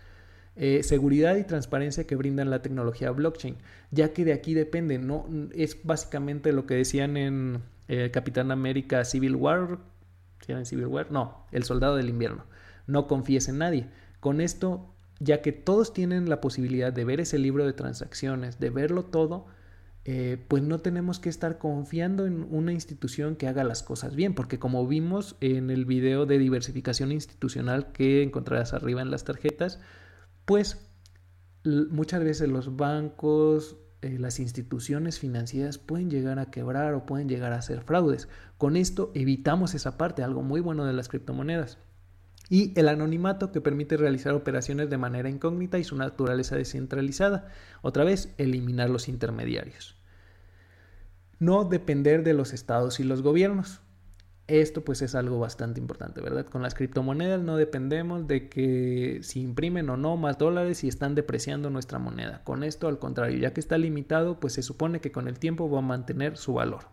Eh, 0.55 0.83
seguridad 0.83 1.37
y 1.37 1.43
transparencia 1.45 2.05
que 2.05 2.15
brindan 2.15 2.49
la 2.49 2.61
tecnología 2.61 3.11
blockchain, 3.11 3.55
ya 3.91 4.11
que 4.11 4.25
de 4.25 4.33
aquí 4.33 4.53
depende, 4.53 4.97
no 4.97 5.25
es 5.53 5.77
básicamente 5.83 6.51
lo 6.51 6.65
que 6.65 6.73
decían 6.73 7.15
en 7.15 7.61
eh, 7.87 8.11
Capitán 8.11 8.51
América 8.51 9.05
Civil 9.05 9.35
War, 9.35 9.79
¿sí 10.45 10.53
Civil 10.65 10.87
War? 10.87 11.11
No, 11.11 11.45
el 11.51 11.63
soldado 11.63 11.95
del 11.95 12.09
invierno. 12.09 12.45
No 12.87 13.07
confíes 13.07 13.47
en 13.47 13.59
nadie. 13.59 13.87
Con 14.19 14.41
esto, 14.41 14.93
ya 15.19 15.41
que 15.41 15.51
todos 15.51 15.93
tienen 15.93 16.27
la 16.29 16.41
posibilidad 16.41 16.91
de 16.91 17.05
ver 17.05 17.19
ese 17.19 17.37
libro 17.37 17.65
de 17.65 17.73
transacciones, 17.73 18.59
de 18.59 18.69
verlo 18.69 19.05
todo, 19.05 19.45
eh, 20.05 20.43
pues 20.47 20.63
no 20.63 20.79
tenemos 20.79 21.19
que 21.19 21.29
estar 21.29 21.57
confiando 21.57 22.25
en 22.25 22.47
una 22.49 22.73
institución 22.73 23.35
que 23.35 23.47
haga 23.47 23.63
las 23.63 23.83
cosas 23.83 24.15
bien, 24.15 24.33
porque 24.33 24.57
como 24.57 24.87
vimos 24.87 25.35
en 25.39 25.69
el 25.69 25.85
video 25.85 26.25
de 26.25 26.37
diversificación 26.39 27.11
institucional 27.11 27.91
que 27.91 28.23
encontrarás 28.23 28.73
arriba 28.73 29.01
en 29.01 29.11
las 29.11 29.23
tarjetas, 29.23 29.79
pues 30.49 30.79
muchas 31.63 32.23
veces 32.23 32.49
los 32.49 32.75
bancos, 32.75 33.77
eh, 34.01 34.17
las 34.17 34.39
instituciones 34.39 35.19
financieras 35.19 35.77
pueden 35.77 36.09
llegar 36.09 36.39
a 36.39 36.49
quebrar 36.49 36.95
o 36.95 37.05
pueden 37.05 37.29
llegar 37.29 37.53
a 37.53 37.57
hacer 37.57 37.83
fraudes. 37.83 38.27
Con 38.57 38.75
esto 38.75 39.11
evitamos 39.13 39.75
esa 39.75 39.95
parte, 39.95 40.23
algo 40.23 40.41
muy 40.41 40.59
bueno 40.59 40.85
de 40.85 40.93
las 40.93 41.07
criptomonedas. 41.07 41.77
Y 42.49 42.73
el 42.79 42.89
anonimato 42.89 43.51
que 43.51 43.61
permite 43.61 43.95
realizar 43.95 44.33
operaciones 44.33 44.89
de 44.89 44.97
manera 44.97 45.29
incógnita 45.29 45.77
y 45.77 45.83
su 45.83 45.95
naturaleza 45.95 46.55
descentralizada. 46.55 47.49
Otra 47.83 48.03
vez, 48.03 48.33
eliminar 48.39 48.89
los 48.89 49.07
intermediarios. 49.07 49.97
No 51.37 51.63
depender 51.63 52.23
de 52.23 52.33
los 52.33 52.53
estados 52.53 52.99
y 52.99 53.03
los 53.03 53.21
gobiernos. 53.21 53.81
Esto 54.49 54.83
pues 54.83 55.03
es 55.03 55.13
algo 55.13 55.37
bastante 55.37 55.79
importante, 55.79 56.21
¿verdad? 56.21 56.47
Con 56.47 56.63
las 56.63 56.73
criptomonedas 56.73 57.39
no 57.39 57.55
dependemos 57.55 58.25
de 58.25 58.49
que 58.49 59.19
si 59.21 59.41
imprimen 59.41 59.87
o 59.91 59.97
no 59.97 60.17
más 60.17 60.39
dólares 60.39 60.83
y 60.83 60.87
están 60.87 61.13
depreciando 61.13 61.69
nuestra 61.69 61.99
moneda. 61.99 62.43
Con 62.43 62.63
esto 62.63 62.87
al 62.87 62.97
contrario, 62.97 63.37
ya 63.37 63.53
que 63.53 63.59
está 63.59 63.77
limitado, 63.77 64.39
pues 64.39 64.53
se 64.53 64.63
supone 64.63 65.01
que 65.01 65.11
con 65.11 65.27
el 65.27 65.37
tiempo 65.37 65.69
va 65.69 65.79
a 65.79 65.83
mantener 65.83 66.35
su 66.35 66.53
valor. 66.53 66.85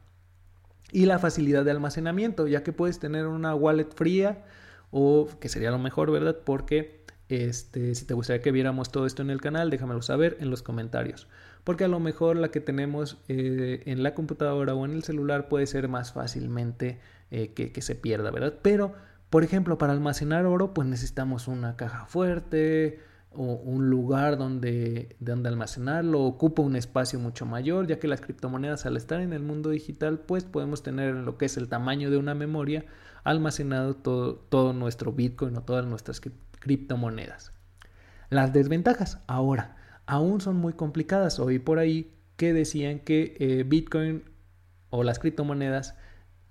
Y 0.92 1.06
la 1.06 1.18
facilidad 1.18 1.64
de 1.64 1.70
almacenamiento, 1.70 2.46
ya 2.46 2.62
que 2.62 2.74
puedes 2.74 2.98
tener 2.98 3.26
una 3.26 3.54
wallet 3.54 3.88
fría 3.94 4.44
o 4.90 5.26
que 5.40 5.48
sería 5.48 5.70
lo 5.70 5.78
mejor, 5.78 6.10
¿verdad? 6.10 6.36
Porque 6.44 7.05
este, 7.28 7.94
si 7.94 8.04
te 8.04 8.14
gustaría 8.14 8.42
que 8.42 8.52
viéramos 8.52 8.90
todo 8.90 9.06
esto 9.06 9.22
en 9.22 9.30
el 9.30 9.40
canal, 9.40 9.70
déjamelo 9.70 10.02
saber 10.02 10.36
en 10.40 10.50
los 10.50 10.62
comentarios. 10.62 11.28
Porque 11.64 11.84
a 11.84 11.88
lo 11.88 11.98
mejor 11.98 12.36
la 12.36 12.50
que 12.50 12.60
tenemos 12.60 13.18
eh, 13.28 13.82
en 13.86 14.02
la 14.02 14.14
computadora 14.14 14.74
o 14.74 14.84
en 14.84 14.92
el 14.92 15.02
celular 15.02 15.48
puede 15.48 15.66
ser 15.66 15.88
más 15.88 16.12
fácilmente 16.12 17.00
eh, 17.30 17.52
que, 17.54 17.82
se 17.82 17.96
pierda, 17.96 18.30
¿verdad? 18.30 18.54
Pero, 18.62 18.94
por 19.30 19.42
ejemplo, 19.42 19.76
para 19.76 19.92
almacenar 19.92 20.46
oro, 20.46 20.72
pues 20.74 20.86
necesitamos 20.86 21.48
una 21.48 21.76
caja 21.76 22.06
fuerte 22.06 23.00
un 23.36 23.90
lugar 23.90 24.38
donde, 24.38 25.16
donde 25.20 25.48
almacenarlo, 25.48 26.22
ocupa 26.22 26.62
un 26.62 26.76
espacio 26.76 27.18
mucho 27.18 27.46
mayor, 27.46 27.86
ya 27.86 27.98
que 27.98 28.08
las 28.08 28.20
criptomonedas 28.20 28.86
al 28.86 28.96
estar 28.96 29.20
en 29.20 29.32
el 29.32 29.42
mundo 29.42 29.70
digital, 29.70 30.20
pues 30.20 30.44
podemos 30.44 30.82
tener 30.82 31.14
lo 31.14 31.36
que 31.36 31.46
es 31.46 31.56
el 31.56 31.68
tamaño 31.68 32.10
de 32.10 32.16
una 32.16 32.34
memoria 32.34 32.86
almacenado 33.24 33.94
todo, 33.94 34.36
todo 34.36 34.72
nuestro 34.72 35.12
Bitcoin 35.12 35.56
o 35.56 35.62
todas 35.62 35.84
nuestras 35.84 36.20
criptomonedas. 36.20 36.45
Las 38.30 38.52
desventajas 38.52 39.22
ahora 39.26 39.76
aún 40.06 40.40
son 40.40 40.56
muy 40.56 40.72
complicadas. 40.72 41.38
Oí 41.38 41.58
por 41.58 41.78
ahí 41.78 42.12
que 42.36 42.52
decían 42.52 43.00
que 43.00 43.36
eh, 43.38 43.64
Bitcoin 43.64 44.24
o 44.90 45.02
las 45.02 45.18
criptomonedas 45.18 45.96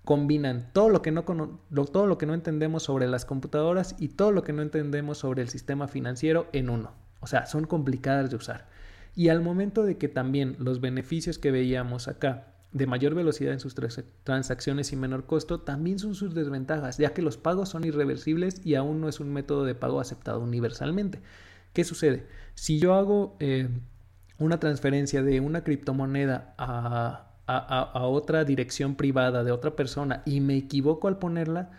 combinan 0.04 0.70
todo 0.72 0.90
lo, 0.90 1.02
que 1.02 1.12
no, 1.12 1.24
todo 1.24 2.08
lo 2.08 2.18
que 2.18 2.26
no 2.26 2.34
entendemos 2.34 2.84
sobre 2.84 3.08
las 3.08 3.26
computadoras 3.26 3.96
y 4.00 4.10
todo 4.10 4.32
lo 4.32 4.44
que 4.44 4.54
no 4.54 4.62
entendemos 4.62 5.18
sobre 5.18 5.42
el 5.42 5.50
sistema 5.50 5.88
financiero 5.88 6.48
en 6.54 6.70
uno. 6.70 6.94
O 7.20 7.28
sea, 7.28 7.48
son 7.48 7.66
complicadas 7.66 8.30
de 8.30 8.36
usar. 8.36 8.68
Y 9.16 9.30
al 9.30 9.42
momento 9.42 9.84
de 9.84 9.98
que 9.98 10.08
también 10.08 10.56
los 10.60 10.80
beneficios 10.80 11.40
que 11.40 11.52
veíamos 11.52 12.08
acá 12.08 12.55
de 12.76 12.88
mayor 12.88 13.16
velocidad 13.16 13.54
en 13.54 13.62
sus 13.62 13.74
transacciones 14.26 14.92
y 14.92 14.98
menor 14.98 15.26
costo 15.26 15.62
también 15.62 15.98
son 15.98 16.14
sus 16.14 16.36
desventajas, 16.36 16.98
ya 16.98 17.14
que 17.14 17.22
los 17.22 17.38
pagos 17.38 17.70
son 17.70 17.86
irreversibles 17.86 18.60
y 18.66 18.76
aún 18.76 19.00
no 19.00 19.08
es 19.08 19.22
un 19.22 19.32
método 19.32 19.64
de 19.64 19.76
pago 19.76 20.02
aceptado 20.02 20.42
universalmente. 20.42 21.22
¿Qué 21.72 21.86
sucede? 21.86 22.28
Si 22.54 22.78
yo 22.78 22.94
hago 22.96 23.38
eh, 23.40 23.70
una 24.40 24.60
transferencia 24.60 25.24
de 25.24 25.40
una 25.40 25.64
criptomoneda 25.64 26.54
a, 26.58 27.32
a, 27.48 28.08
otra 28.08 28.44
dirección 28.44 28.96
privada 28.96 29.46
de 29.46 29.54
otra 29.54 29.78
persona 29.78 30.22
y 30.26 30.42
me 30.42 30.58
equivoco 30.58 31.08
al 31.08 31.18
ponerla, 31.18 31.72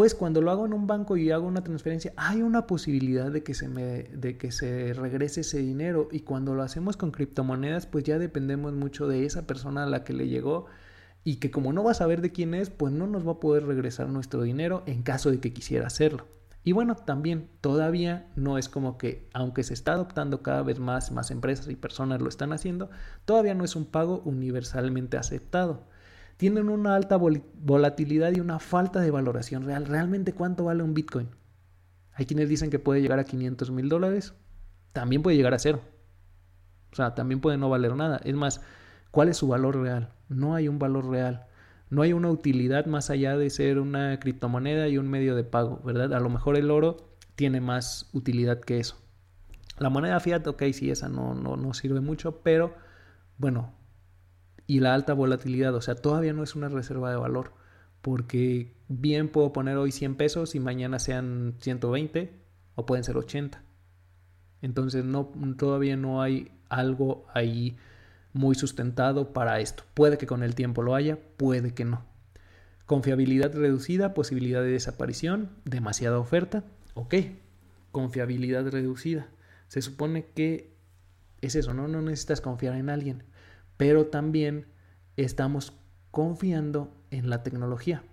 pues 0.00 0.14
cuando 0.14 0.40
lo 0.40 0.50
hago 0.50 0.64
en 0.64 0.72
un 0.72 0.86
banco 0.86 1.18
y 1.18 1.30
hago 1.30 1.46
una 1.46 1.62
transferencia, 1.62 2.14
hay 2.16 2.40
una 2.40 2.66
posibilidad 2.66 3.30
de 3.30 3.42
que 3.42 3.52
se 3.52 3.68
me 3.68 4.04
de 4.04 4.38
que 4.38 4.50
se 4.50 4.94
regrese 4.94 5.42
ese 5.42 5.58
dinero 5.58 6.08
y 6.10 6.20
cuando 6.20 6.54
lo 6.54 6.62
hacemos 6.62 6.96
con 6.96 7.10
criptomonedas, 7.10 7.84
pues 7.84 8.04
ya 8.04 8.18
dependemos 8.18 8.72
mucho 8.72 9.08
de 9.08 9.26
esa 9.26 9.46
persona 9.46 9.82
a 9.82 9.86
la 9.86 10.02
que 10.02 10.14
le 10.14 10.26
llegó 10.26 10.64
y 11.22 11.36
que 11.36 11.50
como 11.50 11.74
no 11.74 11.84
va 11.84 11.90
a 11.90 11.94
saber 11.94 12.22
de 12.22 12.32
quién 12.32 12.54
es, 12.54 12.70
pues 12.70 12.94
no 12.94 13.06
nos 13.06 13.28
va 13.28 13.32
a 13.32 13.40
poder 13.40 13.66
regresar 13.66 14.08
nuestro 14.08 14.40
dinero 14.40 14.84
en 14.86 15.02
caso 15.02 15.30
de 15.30 15.38
que 15.38 15.52
quisiera 15.52 15.88
hacerlo. 15.88 16.26
Y 16.64 16.72
bueno, 16.72 16.96
también 16.96 17.50
todavía 17.60 18.26
no 18.36 18.56
es 18.56 18.70
como 18.70 18.96
que, 18.96 19.28
aunque 19.34 19.64
se 19.64 19.74
está 19.74 19.92
adoptando 19.92 20.42
cada 20.42 20.62
vez 20.62 20.78
más, 20.78 21.12
más 21.12 21.30
empresas 21.30 21.68
y 21.68 21.76
personas 21.76 22.22
lo 22.22 22.30
están 22.30 22.54
haciendo, 22.54 22.88
todavía 23.26 23.52
no 23.52 23.64
es 23.64 23.76
un 23.76 23.84
pago 23.84 24.22
universalmente 24.24 25.18
aceptado. 25.18 25.89
Tienen 26.40 26.70
una 26.70 26.96
alta 26.96 27.16
volatilidad 27.16 28.32
y 28.34 28.40
una 28.40 28.58
falta 28.58 29.00
de 29.00 29.10
valoración 29.10 29.64
real. 29.64 29.84
¿Realmente 29.84 30.32
cuánto 30.32 30.64
vale 30.64 30.82
un 30.82 30.94
Bitcoin? 30.94 31.28
Hay 32.14 32.26
quienes 32.26 32.48
dicen 32.48 32.70
que 32.70 32.78
puede 32.78 33.02
llegar 33.02 33.18
a 33.18 33.24
500 33.24 33.70
mil 33.70 33.88
dólares, 33.88 34.34
también 34.92 35.22
puede 35.22 35.36
llegar 35.36 35.54
a 35.54 35.58
cero. 35.58 35.80
O 36.92 36.96
sea, 36.96 37.14
también 37.14 37.40
puede 37.40 37.58
no 37.58 37.68
valer 37.68 37.94
nada. 37.94 38.20
Es 38.24 38.34
más, 38.34 38.62
¿cuál 39.10 39.28
es 39.28 39.36
su 39.36 39.46
valor 39.48 39.76
real? 39.76 40.14
No 40.28 40.54
hay 40.54 40.66
un 40.66 40.78
valor 40.78 41.08
real 41.08 41.46
no 41.90 42.02
hay 42.02 42.12
una 42.12 42.30
utilidad 42.30 42.86
más 42.86 43.10
allá 43.10 43.36
de 43.36 43.50
ser 43.50 43.80
una 43.80 44.18
criptomoneda 44.20 44.86
y 44.88 44.96
un 44.96 45.08
medio 45.08 45.34
de 45.34 45.42
pago, 45.42 45.80
¿verdad? 45.84 46.14
A 46.14 46.20
lo 46.20 46.30
mejor 46.30 46.56
el 46.56 46.70
oro 46.70 46.96
tiene 47.34 47.60
más 47.60 48.08
utilidad 48.12 48.60
que 48.60 48.78
eso. 48.78 48.96
La 49.78 49.90
moneda 49.90 50.20
fiat, 50.20 50.46
ok, 50.46 50.62
sí, 50.72 50.90
esa 50.90 51.08
no, 51.08 51.34
no, 51.34 51.56
no 51.56 51.74
sirve 51.74 52.00
mucho, 52.00 52.42
pero 52.42 52.74
bueno, 53.38 53.74
y 54.70 54.78
la 54.78 54.94
alta 54.94 55.14
volatilidad, 55.14 55.74
o 55.74 55.80
sea, 55.80 55.96
todavía 55.96 56.32
no 56.32 56.44
es 56.44 56.54
una 56.54 56.68
reserva 56.68 57.10
de 57.10 57.16
valor, 57.16 57.54
porque 58.02 58.72
bien 58.86 59.28
puedo 59.28 59.52
poner 59.52 59.76
hoy 59.76 59.90
100 59.90 60.14
pesos 60.14 60.54
y 60.54 60.60
mañana 60.60 61.00
sean 61.00 61.56
120 61.58 62.30
o 62.76 62.86
pueden 62.86 63.02
ser 63.02 63.16
80. 63.16 63.64
Entonces 64.62 65.04
no, 65.04 65.32
todavía 65.58 65.96
no 65.96 66.22
hay 66.22 66.52
algo 66.68 67.26
ahí 67.34 67.78
muy 68.32 68.54
sustentado 68.54 69.32
para 69.32 69.58
esto. 69.58 69.82
Puede 69.92 70.18
que 70.18 70.28
con 70.28 70.44
el 70.44 70.54
tiempo 70.54 70.84
lo 70.84 70.94
haya, 70.94 71.18
puede 71.36 71.74
que 71.74 71.84
no. 71.84 72.04
Confiabilidad 72.86 73.52
reducida, 73.52 74.14
posibilidad 74.14 74.62
de 74.62 74.70
desaparición, 74.70 75.50
demasiada 75.64 76.20
oferta. 76.20 76.62
Ok, 76.94 77.16
confiabilidad 77.90 78.70
reducida. 78.70 79.30
Se 79.66 79.82
supone 79.82 80.26
que 80.26 80.76
es 81.40 81.56
eso, 81.56 81.74
¿no? 81.74 81.88
No 81.88 82.02
necesitas 82.02 82.40
confiar 82.40 82.76
en 82.76 82.88
alguien, 82.88 83.24
pero 83.80 84.04
también 84.08 84.66
estamos 85.16 85.72
confiando 86.10 86.92
en 87.10 87.30
la 87.30 87.42
tecnología. 87.42 88.04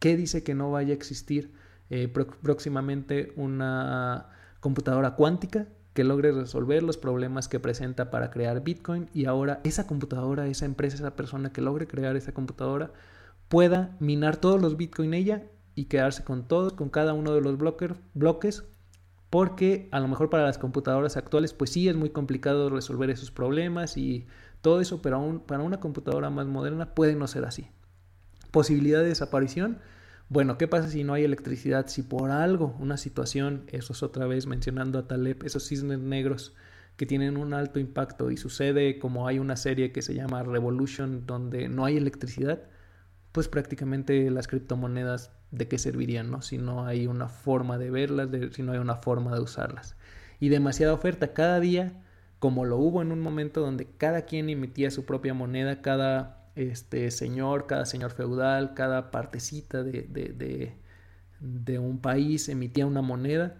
¿Qué 0.00 0.16
dice 0.16 0.42
que 0.42 0.56
no 0.56 0.72
vaya 0.72 0.90
a 0.90 0.96
existir 0.96 1.52
eh, 1.88 2.08
próximamente 2.08 3.32
una 3.36 4.30
computadora 4.58 5.14
cuántica 5.14 5.68
que 5.92 6.02
logre 6.02 6.32
resolver 6.32 6.82
los 6.82 6.96
problemas 6.96 7.46
que 7.46 7.60
presenta 7.60 8.10
para 8.10 8.32
crear 8.32 8.64
Bitcoin 8.64 9.08
y 9.14 9.26
ahora 9.26 9.60
esa 9.62 9.86
computadora, 9.86 10.48
esa 10.48 10.64
empresa, 10.64 10.96
esa 10.96 11.14
persona 11.14 11.52
que 11.52 11.60
logre 11.60 11.86
crear 11.86 12.16
esa 12.16 12.34
computadora 12.34 12.90
pueda 13.46 13.96
minar 14.00 14.38
todos 14.38 14.60
los 14.60 14.76
Bitcoin 14.76 15.14
ella 15.14 15.44
y 15.76 15.84
quedarse 15.84 16.24
con 16.24 16.48
todos, 16.48 16.72
con 16.72 16.88
cada 16.88 17.12
uno 17.12 17.32
de 17.34 17.40
los 17.40 17.56
bloques, 17.56 18.64
porque 19.30 19.88
a 19.92 20.00
lo 20.00 20.08
mejor 20.08 20.28
para 20.28 20.42
las 20.42 20.58
computadoras 20.58 21.16
actuales 21.16 21.52
pues 21.52 21.70
sí 21.70 21.88
es 21.88 21.94
muy 21.94 22.10
complicado 22.10 22.68
resolver 22.68 23.10
esos 23.10 23.30
problemas 23.30 23.96
y 23.96 24.26
todo 24.64 24.80
eso, 24.80 25.02
pero 25.02 25.16
aún 25.16 25.40
para 25.40 25.62
una 25.62 25.78
computadora 25.78 26.30
más 26.30 26.46
moderna 26.46 26.94
puede 26.94 27.14
no 27.14 27.26
ser 27.26 27.44
así. 27.44 27.68
Posibilidad 28.50 29.00
de 29.00 29.08
desaparición, 29.08 29.78
bueno, 30.30 30.56
¿qué 30.56 30.66
pasa 30.66 30.88
si 30.88 31.04
no 31.04 31.12
hay 31.12 31.22
electricidad? 31.22 31.86
Si 31.88 32.02
por 32.02 32.30
algo, 32.30 32.74
una 32.80 32.96
situación, 32.96 33.64
eso 33.68 33.92
es 33.92 34.02
otra 34.02 34.26
vez 34.26 34.46
mencionando 34.46 34.98
a 34.98 35.06
Taleb, 35.06 35.44
esos 35.44 35.68
cisnes 35.68 35.98
negros 35.98 36.54
que 36.96 37.04
tienen 37.04 37.36
un 37.36 37.52
alto 37.52 37.78
impacto 37.78 38.30
y 38.30 38.38
sucede 38.38 38.98
como 38.98 39.28
hay 39.28 39.38
una 39.38 39.56
serie 39.56 39.92
que 39.92 40.00
se 40.00 40.14
llama 40.14 40.42
Revolution 40.42 41.26
donde 41.26 41.68
no 41.68 41.84
hay 41.84 41.98
electricidad, 41.98 42.62
pues 43.32 43.48
prácticamente 43.48 44.30
las 44.30 44.48
criptomonedas 44.48 45.30
de 45.50 45.68
qué 45.68 45.76
servirían, 45.76 46.30
¿no? 46.30 46.40
Si 46.40 46.56
no 46.56 46.86
hay 46.86 47.06
una 47.06 47.28
forma 47.28 47.76
de 47.76 47.90
verlas, 47.90 48.30
si 48.52 48.62
no 48.62 48.72
hay 48.72 48.78
una 48.78 48.96
forma 48.96 49.34
de 49.34 49.42
usarlas. 49.42 49.94
Y 50.40 50.48
demasiada 50.48 50.94
oferta 50.94 51.34
cada 51.34 51.60
día, 51.60 52.02
como 52.44 52.66
lo 52.66 52.76
hubo 52.76 53.00
en 53.00 53.10
un 53.10 53.22
momento 53.22 53.62
donde 53.62 53.86
cada 53.86 54.26
quien 54.26 54.50
emitía 54.50 54.90
su 54.90 55.06
propia 55.06 55.32
moneda, 55.32 55.80
cada 55.80 56.50
este 56.56 57.10
señor, 57.10 57.66
cada 57.66 57.86
señor 57.86 58.10
feudal, 58.10 58.74
cada 58.74 59.10
partecita 59.10 59.82
de, 59.82 60.02
de, 60.02 60.76
de, 61.40 61.78
un 61.78 62.00
país 62.00 62.50
emitía 62.50 62.84
una 62.84 63.00
moneda, 63.00 63.56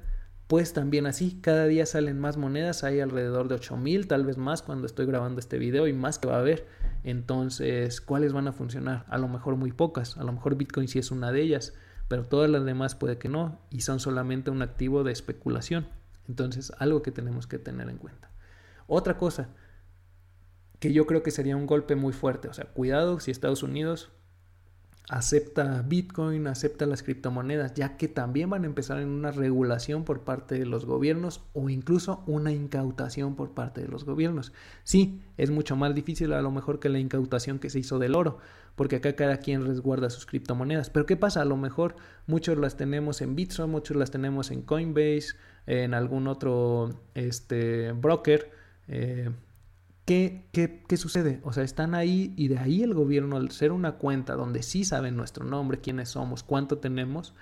pues 0.49 0.75
también 0.75 1.07
así, 1.07 1.41
cada 1.41 1.65
día 1.65 1.87
salen 1.87 2.21
más 2.21 2.37
monedas, 2.37 2.85
hay 2.85 3.01
alrededor 3.01 3.49
de 3.49 3.55
8000, 3.55 4.07
tal 4.07 4.27
vez 4.27 4.37
más 4.37 4.61
cuando 4.61 4.85
estoy 4.85 5.07
grabando 5.07 5.41
este 5.41 5.57
video 5.57 5.89
y 5.89 5.95
más 5.95 6.19
que 6.19 6.29
va 6.29 6.37
a 6.37 6.41
haber. 6.41 6.67
Entonces, 7.05 8.03
¿cuáles 8.03 8.35
van 8.35 8.49
a 8.49 8.53
funcionar? 8.53 9.07
A 9.09 9.17
lo 9.17 9.29
mejor 9.29 9.57
muy 9.57 9.73
pocas, 9.73 10.19
a 10.19 10.25
lo 10.25 10.33
mejor 10.33 10.57
Bitcoin 10.57 10.89
sí 10.89 10.99
es 10.99 11.11
una 11.11 11.33
de 11.33 11.41
ellas, 11.41 11.73
pero 12.07 12.25
todas 12.25 12.51
las 12.51 12.67
demás 12.67 12.97
puede 12.97 13.17
que 13.17 13.31
no 13.31 13.59
y 13.71 13.81
son 13.81 13.99
solamente 13.99 14.51
un 14.51 14.61
activo 14.61 15.05
de 15.05 15.13
especulación. 15.13 15.89
Entonces, 16.29 16.71
algo 16.79 17.01
que 17.01 17.13
tenemos 17.13 17.47
que 17.47 17.59
tener 17.59 17.89
en 17.89 17.97
cuenta. 17.97 18.34
Otra 18.87 19.17
cosa, 19.17 19.51
que 20.81 20.93
yo 20.93 21.07
creo 21.07 21.23
que 21.23 21.31
sería 21.31 21.57
un 21.57 21.67
golpe 21.67 21.97
muy 21.97 22.13
fuerte. 22.13 22.49
O 22.49 22.53
sea, 22.53 22.67
cuidado 22.67 23.21
si 23.21 23.31
Estados 23.31 23.63
Unidos 23.63 24.13
acepta 25.09 25.83
Bitcoin, 25.83 26.47
acepta 26.47 26.87
las 26.87 27.03
criptomonedas, 27.03 27.75
ya 27.75 27.97
que 27.97 28.09
también 28.09 28.49
van 28.49 28.65
a 28.65 28.67
empezar 28.67 28.99
en 29.01 29.09
una 29.09 29.31
regulación 29.31 30.05
por 30.05 30.25
parte 30.25 30.59
de 30.59 30.65
los 30.65 30.87
gobiernos 30.87 31.43
o 31.53 31.69
incluso 31.69 32.23
una 32.27 32.53
incautación 32.53 33.37
por 33.37 33.53
parte 33.53 33.83
de 33.83 33.89
los 33.89 34.05
gobiernos. 34.05 34.53
Sí, 34.83 35.21
es 35.37 35.51
mucho 35.51 35.77
más 35.77 35.95
difícil 35.95 36.33
a 36.33 36.41
lo 36.41 36.51
mejor 36.51 36.81
que 36.81 36.89
la 36.89 36.99
incautación 36.99 37.59
que 37.59 37.71
se 37.71 37.81
hizo 37.81 37.99
del 37.99 38.15
oro, 38.15 38.39
porque 38.77 38.97
acá 38.97 39.15
cada 39.15 39.39
quien 39.39 39.67
resguarda 39.67 40.09
sus 40.09 40.25
criptomonedas. 40.25 40.89
Pero 40.89 41.05
¿qué 41.05 41.17
pasa? 41.17 41.43
A 41.43 41.47
lo 41.47 41.57
mejor 41.57 41.97
muchos 42.27 42.57
las 42.57 42.77
tenemos 42.77 43.21
en 43.21 43.37
Bitso, 43.37 43.69
muchos 43.69 43.97
las 43.97 44.11
tenemos 44.11 44.51
en 44.51 44.63
Coinbase, 44.63 45.35
en 45.67 45.93
algún 45.93 46.29
otro 46.29 46.91
este, 47.15 47.93
broker. 47.93 48.64
Eh, 48.89 49.31
¿Qué, 50.05 50.45
qué, 50.53 50.97
sucede? 50.99 51.41
O 51.45 51.55
sea, 51.55 51.65
están 51.65 51.95
ahí 51.95 52.35
y 52.37 52.49
de 52.49 52.59
ahí 52.59 52.83
el 52.83 52.93
gobierno, 52.93 53.37
al 53.37 53.51
ser 53.53 53.73
una 53.73 53.93
cuenta 53.93 54.35
donde 54.35 54.63
sí 54.63 54.85
saben 54.85 55.17
nuestro 55.17 55.47
nombre, 55.47 55.81
quiénes 55.81 56.11
somos, 56.11 56.43
cuánto 56.43 56.77
tenemos, 56.77 57.35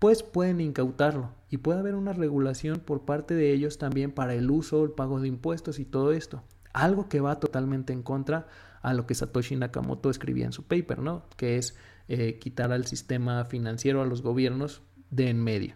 pues 0.00 0.24
pueden 0.24 0.60
incautarlo 0.60 1.30
y 1.48 1.58
puede 1.58 1.78
haber 1.78 1.94
una 1.94 2.12
regulación 2.12 2.80
por 2.80 3.04
parte 3.04 3.34
de 3.34 3.52
ellos 3.52 3.78
también 3.78 4.10
para 4.10 4.34
el 4.34 4.50
uso, 4.50 4.84
el 4.84 4.90
pago 4.90 5.20
de 5.20 5.28
impuestos 5.28 5.78
y 5.78 5.84
todo 5.84 6.12
esto. 6.12 6.42
Algo 6.72 7.08
que 7.08 7.20
va 7.20 7.38
totalmente 7.38 7.92
en 7.92 8.02
contra 8.02 8.48
a 8.82 8.94
lo 8.94 9.06
que 9.06 9.14
Satoshi 9.14 9.54
Nakamoto 9.54 10.10
escribía 10.10 10.46
en 10.46 10.52
su 10.52 10.64
paper, 10.64 10.98
¿no? 10.98 11.24
Que 11.36 11.56
es 11.56 11.76
eh, 12.08 12.38
quitar 12.40 12.72
al 12.72 12.86
sistema 12.86 13.44
financiero, 13.44 14.02
a 14.02 14.06
los 14.06 14.22
gobiernos 14.22 14.82
de 15.10 15.30
en 15.30 15.42
medio. 15.42 15.74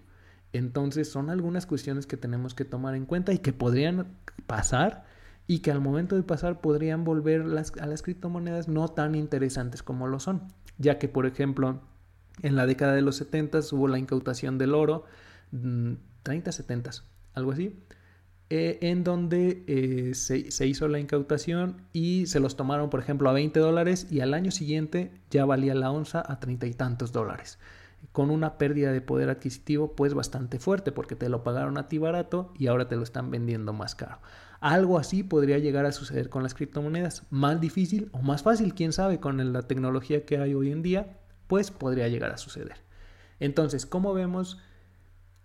Entonces 0.52 1.11
son 1.11 1.31
algunas 1.31 1.67
cuestiones 1.67 2.07
que 2.07 2.17
tenemos 2.17 2.55
que 2.55 2.64
tomar 2.64 2.95
en 2.95 3.07
cuenta 3.07 3.33
y 3.33 3.38
que 3.38 3.52
podrían 3.52 4.09
pasar 4.47 5.05
y 5.46 5.61
que 5.61 5.70
al 5.70 5.80
momento 5.80 6.16
de 6.16 6.22
pasar 6.22 6.61
podrían 6.61 7.04
volver 7.04 7.44
las, 7.44 7.72
a 7.78 7.87
las 7.87 8.02
criptomonedas 8.02 8.68
no 8.68 8.88
tan 8.88 9.14
interesantes 9.14 9.82
como 9.82 10.06
lo 10.06 10.20
son, 10.20 10.49
ya 10.78 10.99
que 10.99 11.08
por 11.08 11.26
ejemplo 11.26 11.80
en 12.42 12.56
la 12.56 12.66
década 12.66 12.94
de 12.94 13.02
los 13.02 13.16
70 13.16 13.61
hubo 13.72 13.88
la 13.88 13.99
incautación 13.99 14.58
del 14.58 14.75
oro, 14.75 15.04
30, 15.50 16.50
mm, 16.50 16.52
70, 16.52 16.90
algo 17.34 17.52
así, 17.52 17.76
eh, 18.54 18.78
en 18.82 19.02
donde 19.04 19.64
eh, 19.66 20.14
se, 20.14 20.66
hizo 20.66 20.88
la 20.88 20.99
incautación 20.99 21.87
y 21.92 22.26
se 22.26 22.40
los 22.40 22.56
tomaron, 22.56 22.90
por 22.90 23.00
ejemplo, 23.00 23.30
a 23.30 23.32
20 23.32 23.58
dólares 23.61 24.06
y 24.11 24.20
al 24.20 24.34
año 24.34 24.50
siguiente 24.50 25.11
ya 25.30 25.44
valía 25.44 25.75
la 25.75 25.90
onza 25.90 26.22
a 26.26 26.38
treinta 26.38 26.66
y 26.66 26.75
tantos 26.75 27.12
dólares, 27.12 27.58
con 28.12 28.30
una 28.30 28.58
pérdida 28.58 28.92
de 28.92 29.00
poder 29.00 29.30
adquisitivo 29.30 29.94
pues 29.96 30.12
bastante 30.12 30.58
fuerte 30.58 30.92
porque 30.92 31.16
te 31.16 31.28
lo 31.28 31.42
pagaron 31.44 31.78
a 31.78 31.88
ti 31.88 31.96
barato 31.96 32.52
y 32.58 32.66
ahora 32.66 32.88
te 32.88 32.96
lo 32.96 33.04
están 33.04 33.30
vendiendo 33.30 33.72
más 33.72 33.94
caro. 33.94 34.18
Algo 34.62 34.97
así 34.97 35.25
podría 35.25 35.59
llegar 35.59 35.87
a 35.87 35.92
suceder 35.92 36.28
con 36.28 36.45
las 36.45 36.54
criptomonedas, 36.54 37.25
más 37.31 37.61
difícil 37.61 38.11
o 38.12 38.23
más 38.23 38.45
fácil, 38.45 38.75
quién 38.75 38.92
sabe, 38.92 39.19
con 39.19 39.52
la 39.52 39.62
tecnología 39.62 40.25
que 40.25 40.38
hay 40.38 40.54
hoy 40.54 40.71
en 40.71 40.83
día, 40.83 41.19
pues 41.49 41.73
podría 41.73 42.07
llegar 42.07 42.31
a 42.31 42.37
suceder. 42.37 42.76
Entonces, 43.40 43.87
¿cómo 43.87 44.14
vemos 44.14 44.61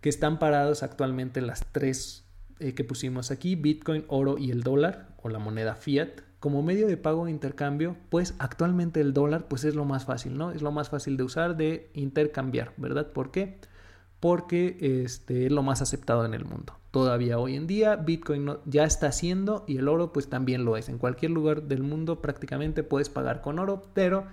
que 0.01 0.09
están 0.09 0.37
parados 0.37 0.83
actualmente 0.83 1.41
las 1.41 1.65
tres 1.71 2.25
eh, 2.59 2.75
que 2.75 2.83
pusimos 2.83 3.31
aquí, 3.31 3.55
Bitcoin, 3.55 4.05
oro 4.07 4.37
y 4.37 4.51
el 4.51 4.61
dólar 4.61 5.15
o 5.23 5.29
la 5.29 5.39
moneda 5.39 5.73
fiat, 5.73 6.21
como 6.39 6.61
medio 6.61 6.85
de 6.85 6.97
pago 6.97 7.25
e 7.25 7.31
intercambio, 7.31 7.97
pues 8.09 8.35
actualmente 8.37 9.01
el 9.01 9.15
dólar 9.15 9.47
pues 9.47 9.63
es 9.63 9.73
lo 9.73 9.83
más 9.83 10.05
fácil, 10.05 10.37
¿no? 10.37 10.51
Es 10.51 10.61
lo 10.61 10.71
más 10.71 10.89
fácil 10.89 11.17
de 11.17 11.23
usar, 11.23 11.57
de 11.57 11.89
intercambiar, 11.95 12.73
¿verdad? 12.77 13.11
¿Por 13.13 13.31
qué? 13.31 13.59
Porque 14.19 14.77
este, 15.03 15.45
es 15.45 15.51
lo 15.51 15.63
más 15.63 15.81
aceptado 15.81 16.25
en 16.25 16.33
el 16.33 16.45
mundo. 16.45 16.73
Todavía 16.91 17.37
hoy 17.37 17.55
en 17.55 17.67
día 17.67 17.95
Bitcoin 17.95 18.57
ya 18.65 18.83
está 18.83 19.07
haciendo 19.07 19.63
y 19.67 19.77
el 19.77 19.87
oro 19.87 20.11
pues 20.11 20.29
también 20.29 20.65
lo 20.65 20.77
es. 20.77 20.89
En 20.89 20.97
cualquier 20.97 21.31
lugar 21.31 21.63
del 21.63 21.83
mundo 21.83 22.21
prácticamente 22.21 22.83
puedes 22.83 23.09
pagar 23.09 23.41
con 23.41 23.59
oro, 23.59 23.83
pero 23.93 24.25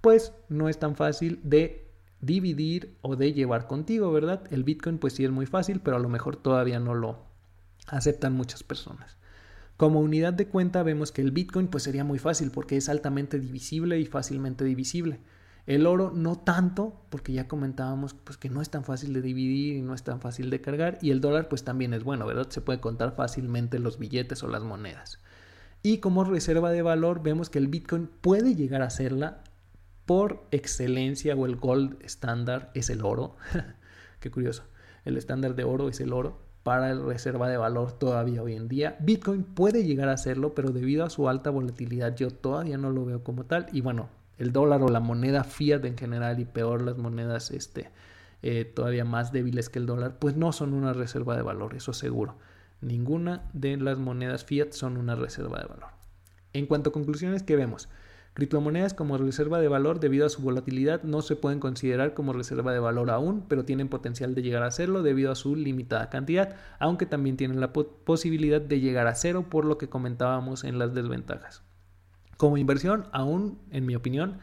pues 0.00 0.32
no 0.48 0.68
es 0.68 0.78
tan 0.78 0.94
fácil 0.94 1.40
de 1.42 1.88
dividir 2.20 2.96
o 3.02 3.16
de 3.16 3.32
llevar 3.32 3.66
contigo, 3.66 4.12
¿verdad? 4.12 4.44
El 4.50 4.62
Bitcoin 4.62 4.98
pues 4.98 5.14
sí 5.14 5.24
es 5.24 5.30
muy 5.30 5.46
fácil, 5.46 5.80
pero 5.80 5.96
a 5.96 6.00
lo 6.00 6.08
mejor 6.08 6.36
todavía 6.36 6.78
no 6.78 6.94
lo, 6.94 7.32
aceptan 7.86 8.34
muchas 8.34 8.62
personas. 8.62 9.16
Como 9.76 10.00
unidad 10.00 10.32
de 10.32 10.46
cuenta 10.46 10.82
vemos 10.82 11.12
que 11.12 11.22
el 11.22 11.32
Bitcoin 11.32 11.68
pues 11.68 11.82
sería 11.82 12.04
muy 12.04 12.18
fácil 12.18 12.50
porque 12.50 12.76
es 12.76 12.88
altamente 12.88 13.38
divisible 13.38 13.98
y 13.98 14.06
fácilmente 14.06 14.64
divisible. 14.64 15.20
El 15.66 15.86
oro 15.86 16.10
no 16.12 16.36
tanto 16.36 17.00
porque 17.08 17.32
ya 17.32 17.46
comentábamos 17.46 18.14
pues 18.14 18.36
que 18.36 18.50
no 18.50 18.60
es 18.60 18.70
tan 18.70 18.84
fácil 18.84 19.12
de 19.12 19.22
dividir 19.22 19.76
y 19.76 19.82
no 19.82 19.94
es 19.94 20.02
tan 20.02 20.20
fácil 20.20 20.50
de 20.50 20.60
cargar 20.60 20.98
y 21.00 21.10
el 21.10 21.20
dólar 21.20 21.48
pues 21.48 21.62
también 21.62 21.94
es 21.94 22.02
bueno, 22.02 22.26
¿verdad? 22.26 22.48
Se 22.50 22.60
puede 22.60 22.80
contar 22.80 23.14
fácilmente 23.14 23.78
los 23.78 23.98
billetes 23.98 24.42
o 24.42 24.48
las 24.48 24.62
monedas. 24.62 25.20
Y 25.84 25.98
como 25.98 26.24
reserva 26.24 26.70
de 26.70 26.82
valor 26.82 27.22
vemos 27.22 27.48
que 27.48 27.58
el 27.58 27.68
Bitcoin 27.68 28.08
puede 28.20 28.54
llegar 28.54 28.82
a 28.82 28.90
serla 28.90 29.44
por 30.04 30.44
excelencia 30.50 31.34
o 31.36 31.46
el 31.46 31.56
gold 31.56 32.02
estándar 32.02 32.70
es 32.74 32.90
el 32.90 33.04
oro. 33.04 33.36
Qué 34.20 34.30
curioso. 34.30 34.64
El 35.04 35.16
estándar 35.16 35.54
de 35.54 35.64
oro 35.64 35.88
es 35.88 36.00
el 36.00 36.12
oro 36.12 36.40
para 36.62 36.90
el 36.90 37.04
reserva 37.04 37.48
de 37.48 37.56
valor 37.56 37.92
todavía 37.92 38.42
hoy 38.42 38.54
en 38.54 38.68
día. 38.68 38.96
Bitcoin 39.00 39.42
puede 39.42 39.84
llegar 39.84 40.08
a 40.08 40.12
hacerlo, 40.12 40.54
pero 40.54 40.70
debido 40.70 41.04
a 41.04 41.10
su 41.10 41.28
alta 41.28 41.50
volatilidad 41.50 42.14
yo 42.14 42.30
todavía 42.30 42.78
no 42.78 42.90
lo 42.90 43.04
veo 43.04 43.24
como 43.24 43.44
tal. 43.44 43.66
Y 43.72 43.80
bueno, 43.80 44.08
el 44.38 44.52
dólar 44.52 44.82
o 44.82 44.88
la 44.88 45.00
moneda 45.00 45.44
fiat 45.44 45.84
en 45.84 45.96
general 45.96 46.40
y 46.40 46.44
peor 46.44 46.82
las 46.82 46.98
monedas 46.98 47.50
este, 47.50 47.90
eh, 48.42 48.64
todavía 48.64 49.04
más 49.04 49.32
débiles 49.32 49.68
que 49.68 49.78
el 49.78 49.86
dólar, 49.86 50.18
pues 50.18 50.36
no 50.36 50.52
son 50.52 50.74
una 50.74 50.92
reserva 50.92 51.36
de 51.36 51.42
valor, 51.42 51.74
eso 51.74 51.92
seguro. 51.92 52.36
Ninguna 52.80 53.48
de 53.52 53.76
las 53.76 53.98
monedas 53.98 54.44
fiat 54.44 54.72
son 54.72 54.96
una 54.96 55.14
reserva 55.14 55.60
de 55.60 55.66
valor. 55.66 55.90
En 56.52 56.66
cuanto 56.66 56.90
a 56.90 56.92
conclusiones, 56.92 57.42
¿qué 57.42 57.56
vemos? 57.56 57.88
Criptomonedas 58.34 58.94
como 58.94 59.18
reserva 59.18 59.60
de 59.60 59.68
valor 59.68 60.00
debido 60.00 60.24
a 60.24 60.30
su 60.30 60.40
volatilidad 60.40 61.02
no 61.02 61.20
se 61.20 61.36
pueden 61.36 61.60
considerar 61.60 62.14
como 62.14 62.32
reserva 62.32 62.72
de 62.72 62.78
valor 62.78 63.10
aún, 63.10 63.44
pero 63.46 63.66
tienen 63.66 63.88
potencial 63.88 64.34
de 64.34 64.40
llegar 64.40 64.62
a 64.62 64.70
serlo 64.70 65.02
debido 65.02 65.30
a 65.30 65.34
su 65.34 65.54
limitada 65.54 66.08
cantidad, 66.08 66.56
aunque 66.78 67.04
también 67.04 67.36
tienen 67.36 67.60
la 67.60 67.74
posibilidad 67.74 68.60
de 68.60 68.80
llegar 68.80 69.06
a 69.06 69.14
cero 69.14 69.46
por 69.50 69.66
lo 69.66 69.76
que 69.76 69.90
comentábamos 69.90 70.64
en 70.64 70.78
las 70.78 70.94
desventajas. 70.94 71.62
Como 72.42 72.56
inversión, 72.56 73.06
aún, 73.12 73.60
en 73.70 73.86
mi 73.86 73.94
opinión, 73.94 74.38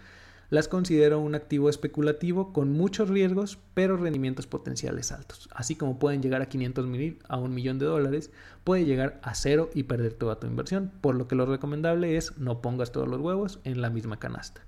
las 0.50 0.70
considero 0.70 1.20
un 1.20 1.36
activo 1.36 1.70
especulativo 1.70 2.54
con 2.54 2.72
muchos 2.72 3.10
riesgos, 3.10 3.60
pero 3.74 3.98
rendimientos 3.98 4.48
potenciales 4.48 5.12
altos. 5.12 5.50
Así 5.54 5.76
como 5.76 6.00
pueden 6.00 6.22
llegar 6.22 6.42
a 6.42 6.48
500 6.48 6.88
mil 6.88 7.20
a 7.28 7.36
un 7.36 7.54
millón 7.54 7.78
de 7.78 7.88
dólares, 7.88 8.32
puede 8.64 8.86
llegar 8.86 9.20
a 9.22 9.36
cero 9.36 9.70
y 9.74 9.84
perder 9.84 10.14
toda 10.14 10.40
tu 10.40 10.48
inversión, 10.48 10.94
por 11.02 11.16
lo 11.16 11.28
que 11.28 11.36
lo 11.36 11.46
recomendable 11.46 12.16
es 12.16 12.38
no 12.38 12.62
pongas 12.62 12.94
todos 12.94 13.10
los 13.10 13.20
huevos 13.20 13.60
en 13.66 13.82
la 13.82 13.90
misma 13.90 14.18
canasta. 14.18 14.62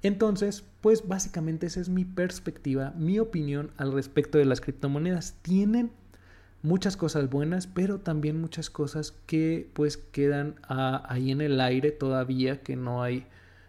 Entonces, 0.00 0.64
pues 0.80 1.06
básicamente 1.06 1.66
esa 1.66 1.82
es 1.82 1.90
mi 1.90 2.06
perspectiva, 2.06 2.94
mi 2.96 3.18
opinión 3.18 3.72
al 3.76 3.92
respecto 3.92 4.38
de 4.38 4.46
las 4.46 4.62
criptomonedas. 4.62 5.34
Tienen 5.42 5.90
muchas 6.62 6.96
cosas 6.96 7.30
buenas, 7.30 7.66
pero 7.66 8.00
también 8.00 8.40
muchas 8.40 8.70
cosas 8.70 9.12
que 9.26 9.70
pues 9.72 9.96
quedan 9.96 10.56
ahí 10.68 11.30
en 11.30 11.40
el 11.40 11.60
aire 11.60 11.90
todavía, 11.90 12.62
que 12.62 12.76
no 12.76 13.02
hay 13.02 13.26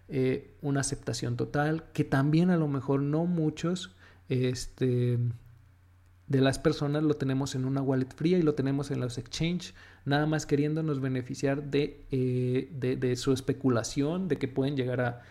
eh, 0.10 0.54
una 0.62 0.82
aceptación 0.82 1.38
total, 1.38 1.86
que 1.94 2.04
también 2.04 2.50
a 2.50 2.58
lo 2.58 2.68
mejor 2.68 3.02
no 3.02 3.26
muchos 3.26 3.96
este, 4.28 5.18
de 6.28 6.42
las 6.42 6.60
personas 6.60 7.04
lo 7.04 7.16
tenemos 7.16 7.56
en 7.56 7.66
una 7.66 7.82
wallet 7.82 8.14
fría 8.14 8.38
y 8.38 8.42
lo 8.42 8.56
tenemos 8.56 8.92
en 8.92 9.00
los 9.00 9.18
exchange, 9.18 9.74
nada 10.04 10.26
más 10.26 10.46
queriéndonos 10.46 11.00
beneficiar 11.00 11.64
eh, 11.72 12.70
de, 12.74 12.96
de 12.98 13.16
su 13.16 13.32
especulación, 13.32 14.28
de 14.28 14.38
que 14.38 14.48
pueden 14.48 14.76
llegar 14.76 15.02
a 15.02 15.22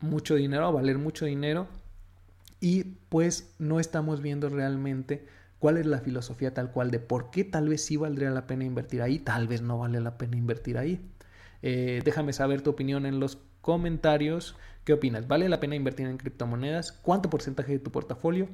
mucho 0.00 0.34
dinero, 0.34 0.66
a 0.66 0.70
valer 0.70 0.98
mucho 0.98 1.24
dinero, 1.24 1.68
y 2.60 2.84
pues 3.08 3.54
no 3.58 3.78
estamos 3.78 4.20
viendo 4.20 4.48
realmente 4.48 5.26
cuál 5.64 5.78
es 5.78 5.86
la 5.86 6.00
filosofía 6.00 6.52
tal 6.52 6.70
cual 6.72 6.90
de 6.90 6.98
por 6.98 7.30
qué 7.30 7.42
tal 7.42 7.70
vez 7.70 7.82
sí 7.82 7.96
valdría 7.96 8.28
la 8.28 8.46
pena 8.46 8.64
invertir 8.64 9.00
ahí, 9.00 9.18
tal 9.18 9.48
vez 9.48 9.62
no 9.62 9.78
vale 9.78 9.98
la 9.98 10.18
pena 10.18 10.36
invertir 10.36 10.76
ahí. 10.76 11.00
Eh, 11.62 12.02
déjame 12.04 12.34
saber 12.34 12.60
tu 12.60 12.68
opinión 12.68 13.06
en 13.06 13.18
los 13.18 13.38
comentarios. 13.62 14.56
¿Qué 14.84 14.92
opinas? 14.92 15.26
¿Vale 15.26 15.48
la 15.48 15.60
pena 15.60 15.74
invertir 15.74 16.06
en 16.06 16.18
criptomonedas? 16.18 16.92
¿Cuánto 16.92 17.30
porcentaje 17.30 17.72
de 17.72 17.78
tu 17.78 17.90
portafolio 17.90 18.46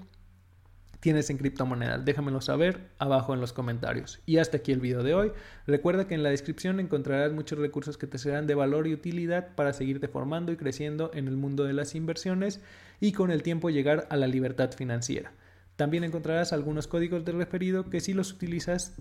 tienes 1.01 1.31
en 1.31 1.39
criptomonedas? 1.39 2.05
Déjamelo 2.05 2.41
saber 2.41 2.93
abajo 2.99 3.35
en 3.35 3.41
los 3.41 3.53
comentarios. 3.53 4.21
Y 4.25 4.37
hasta 4.37 4.59
aquí 4.59 4.71
el 4.71 4.79
video 4.79 5.03
de 5.03 5.15
hoy. 5.15 5.33
Recuerda 5.67 6.07
que 6.07 6.15
en 6.15 6.23
la 6.23 6.31
descripción 6.31 6.79
encontrarás 6.79 7.33
muchos 7.33 7.59
recursos 7.59 7.99
que 7.99 8.07
te 8.07 8.19
serán 8.19 8.47
de 8.47 8.55
valor 8.55 8.87
y 8.87 8.95
utilidad 8.95 9.57
para 9.57 9.73
seguirte 9.73 10.07
formando 10.07 10.53
y 10.53 10.57
creciendo 10.57 11.11
en 11.13 11.27
el 11.27 11.37
mundo 11.37 11.65
de 11.65 11.73
las 11.73 11.97
inversiones 11.97 12.61
y 13.01 13.11
con 13.11 13.33
el 13.33 13.43
tiempo 13.43 13.69
llegar 13.69 14.07
a 14.11 14.17
la 14.17 14.29
libertad 14.29 14.71
financiera. 14.71 15.33
También 15.81 16.05
encontrarás 16.05 16.53
algunos 16.53 16.87
códigos 16.87 17.25
de 17.25 17.33
referido 17.33 17.89
que 17.89 18.01
si 18.01 18.13
los 18.13 18.35
utilizas 18.35 18.97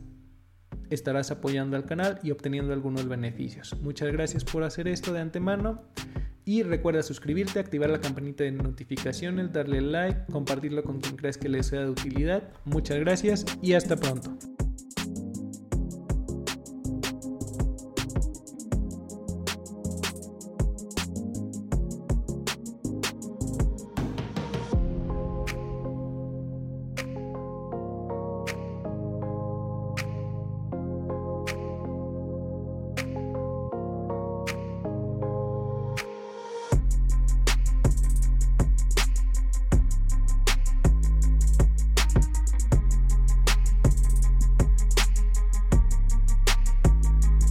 estarás 0.89 1.29
apoyando 1.29 1.75
al 1.75 1.83
canal 1.83 2.21
y 2.23 2.31
obteniendo 2.31 2.71
algunos 2.71 3.05
beneficios. 3.05 3.75
Muchas 3.81 4.13
gracias 4.13 4.45
por 4.45 4.63
hacer 4.63 4.87
esto 4.87 5.11
de 5.11 5.19
antemano 5.19 5.83
y 6.45 6.63
recuerda 6.63 7.03
suscribirte, 7.03 7.59
activar 7.59 7.89
la 7.89 7.99
campanita 7.99 8.45
de 8.45 8.53
notificaciones, 8.53 9.51
darle 9.51 9.81
like, 9.81 10.31
compartirlo 10.31 10.81
con 10.83 11.01
quien 11.01 11.17
creas 11.17 11.37
que 11.37 11.49
le 11.49 11.63
sea 11.63 11.81
de 11.81 11.89
utilidad. 11.89 12.43
Muchas 12.63 12.97
gracias 13.01 13.45
y 13.61 13.73
hasta 13.73 13.97
pronto. 13.97 14.37